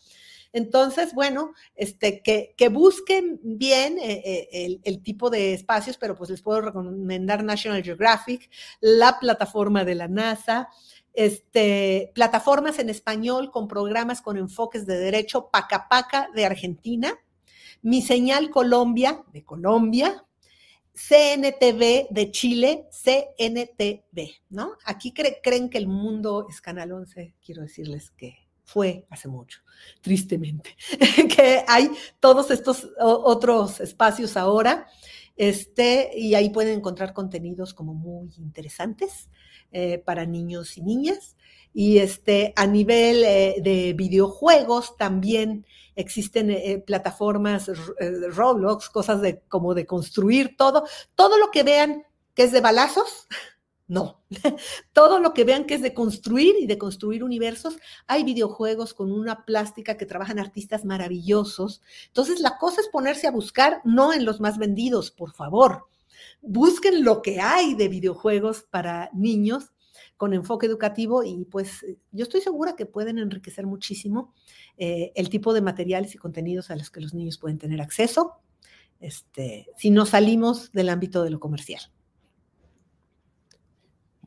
[0.53, 6.29] Entonces, bueno, este, que, que busquen bien eh, eh, el, tipo de espacios, pero pues
[6.29, 8.49] les puedo recomendar National Geographic,
[8.81, 10.69] la plataforma de la NASA,
[11.13, 17.17] este, plataformas en español con programas con enfoques de derecho, Paca Paca de Argentina,
[17.81, 20.25] Mi Señal Colombia de Colombia,
[20.93, 24.73] CNTV de Chile, CNTV, ¿no?
[24.83, 29.59] Aquí creen que el mundo es Canal 11, quiero decirles que fue hace mucho,
[30.01, 30.75] tristemente,
[31.35, 34.87] que hay todos estos otros espacios ahora,
[35.35, 39.29] este, y ahí pueden encontrar contenidos como muy interesantes
[39.71, 41.35] eh, para niños y niñas.
[41.73, 45.65] Y este, a nivel eh, de videojuegos también
[45.95, 47.71] existen eh, plataformas
[48.35, 52.03] Roblox, cosas de como de construir todo, todo lo que vean
[52.35, 53.27] que es de balazos,
[53.91, 54.21] no.
[54.93, 57.77] Todo lo que vean que es de construir y de construir universos,
[58.07, 61.81] hay videojuegos con una plástica que trabajan artistas maravillosos.
[62.07, 65.87] Entonces, la cosa es ponerse a buscar, no en los más vendidos, por favor.
[66.41, 69.73] Busquen lo que hay de videojuegos para niños
[70.15, 74.33] con enfoque educativo y pues yo estoy segura que pueden enriquecer muchísimo
[74.77, 78.37] eh, el tipo de materiales y contenidos a los que los niños pueden tener acceso
[79.01, 81.81] este, si no salimos del ámbito de lo comercial.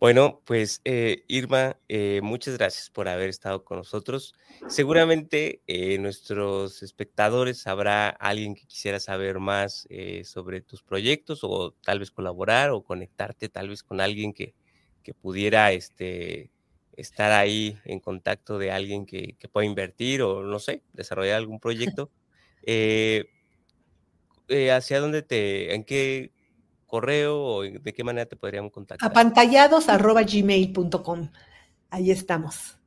[0.05, 4.35] Bueno, pues eh, Irma, eh, muchas gracias por haber estado con nosotros.
[4.69, 9.89] Seguramente eh, nuestros espectadores habrá alguien que quisiera saber más
[10.25, 14.55] sobre tus proyectos o tal vez colaborar o conectarte tal vez con alguien que,
[15.03, 16.51] que pudiera este,
[16.99, 21.61] estar ahí en contacto de alguien que, que pueda invertir o no sé, desarrollar algún
[21.61, 22.11] proyecto.
[24.51, 26.34] ¿Hacia dónde te, en qué
[26.95, 29.11] correo o de qué manera te podríamos contactar?
[29.11, 31.29] Apantallados arroba gmail.com.
[31.91, 32.79] Ahí estamos.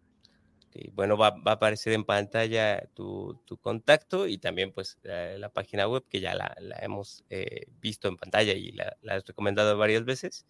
[0.93, 6.21] bueno, va, a aparecer en pantalla tu, contacto y también pues la página web que
[6.21, 10.45] ya la, hemos eh, visto en pantalla y la, has recomendado varias veces.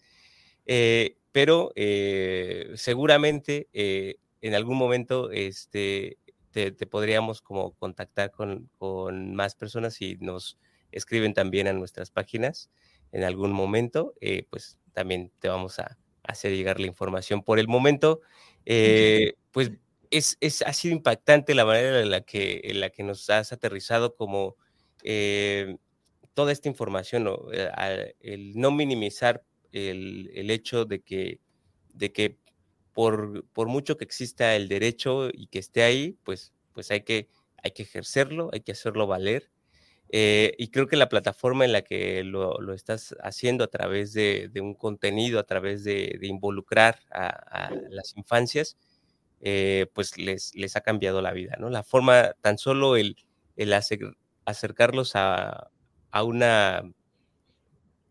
[0.67, 6.19] Eh, pero eh, seguramente en algún momento este,
[6.51, 10.59] te, podríamos como contactar con, con, más personas y nos
[10.91, 12.69] escriben también a nuestras páginas
[13.11, 17.43] en algún momento, eh, pues también te vamos a hacer llegar la información.
[17.43, 18.21] Por el momento,
[18.65, 19.71] eh, pues
[20.11, 23.51] es, es, ha sido impactante la manera en la que, en la que nos has
[23.51, 24.55] aterrizado como
[25.03, 25.77] eh,
[26.33, 27.27] toda esta información,
[28.21, 31.39] el no minimizar el, el, hecho de que,
[31.93, 32.37] de que
[32.93, 37.29] por, por mucho que exista el derecho y que esté ahí, pues, pues hay, que,
[37.63, 39.51] hay que ejercerlo, hay que hacerlo valer
[40.09, 44.49] eh, y creo que la plataforma en la que lo, estás haciendo a través de,
[44.61, 48.77] un contenido, a través de, involucrar a, las infancias,
[49.41, 51.69] eh, pues les, les, ha cambiado la vida, ¿no?
[51.69, 53.17] La forma, tan solo el,
[53.55, 53.73] el
[54.45, 55.69] acercarlos a,
[56.23, 56.81] una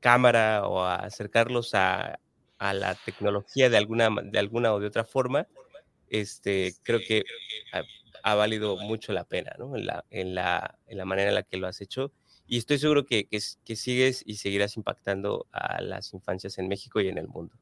[0.01, 2.19] cámara o acercarlos a,
[2.59, 5.47] la tecnología de alguna, de alguna o de otra forma,
[6.09, 7.23] este, creo que
[8.27, 9.77] ha valido mucho la pena, ¿no?
[9.77, 12.11] En la, en la, en la manera en la que lo has hecho.
[12.49, 17.07] Y estoy seguro que, que, sigues y seguirás impactando a las infancias en México y
[17.07, 17.55] en el mundo.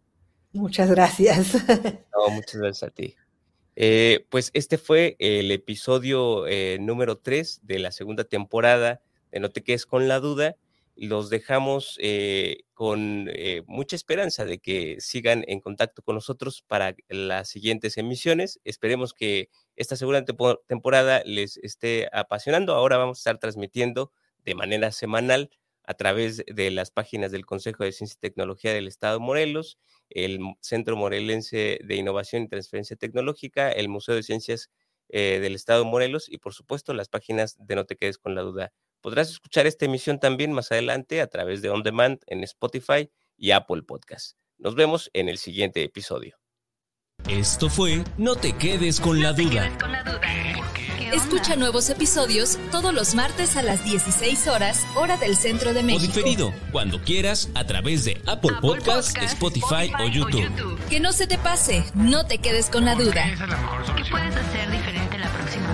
[0.53, 1.53] Muchas gracias.
[2.17, 3.15] No, muchas gracias a ti.
[3.77, 9.03] Eh, pues este fue el episodio eh, número 3 de la segunda temporada
[9.33, 10.57] de No te quedes con la duda
[10.97, 16.95] los dejamos eh, con eh, mucha esperanza de que sigan en contacto con nosotros para
[17.09, 18.61] las siguientes emisiones.
[18.65, 20.25] Esperemos que esta segunda
[20.67, 22.75] temporada les esté apasionando.
[22.75, 24.13] Ahora vamos a estar transmitiendo
[24.45, 25.51] de manera semanal
[25.85, 29.79] a través de las páginas del Consejo de Ciencia y Tecnología del Estado de Morelos,
[30.09, 34.71] el Centro Morelense de Innovación y Transferencia Tecnológica, el Museo de Ciencias
[35.11, 38.35] eh, del Estado de Morelos y, por supuesto, las páginas de No Te Quedes con
[38.35, 38.73] la Duda
[39.05, 43.51] Podrás escuchar esta emisión también más adelante a través de On Demand en Spotify y
[43.51, 44.39] Apple Podcast.
[44.57, 46.39] Nos vemos en el siguiente episodio.
[47.29, 49.71] Esto fue No te quedes con, la, duda.
[51.13, 56.03] Escucha nuevos episodios todos los martes a las 16 horas, hora del centro de México.
[56.03, 60.79] O diferido, cuando quieras, a través de Apple, Podcast, Spotify, o, YouTube.
[60.89, 63.27] Que no se te pase, no te quedes con la duda.
[63.97, 65.04] ¿Qué puedes hacer diferente?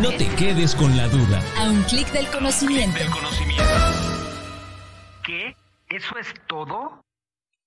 [0.01, 1.43] No te quedes con la duda.
[1.59, 2.99] A un clic del conocimiento.
[5.25, 5.55] ¿Qué?
[5.89, 7.03] ¿Eso es todo?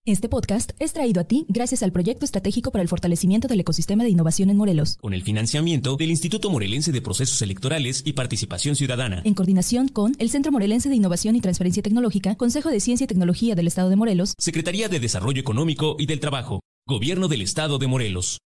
[0.05, 4.03] Este podcast es traído a ti gracias al Proyecto Estratégico para el Fortalecimiento del Ecosistema
[4.03, 4.97] de Innovación en Morelos.
[4.99, 9.21] Con el financiamiento del Instituto Morelense de Procesos Electorales y Participación Ciudadana.
[9.23, 13.07] En coordinación con el Centro Morelense de Innovación y Transferencia Tecnológica, Consejo de Ciencia y
[13.07, 17.77] Tecnología del Estado de Morelos, Secretaría de Desarrollo Económico y del Trabajo, Gobierno del Estado
[17.77, 18.39] de Morelos.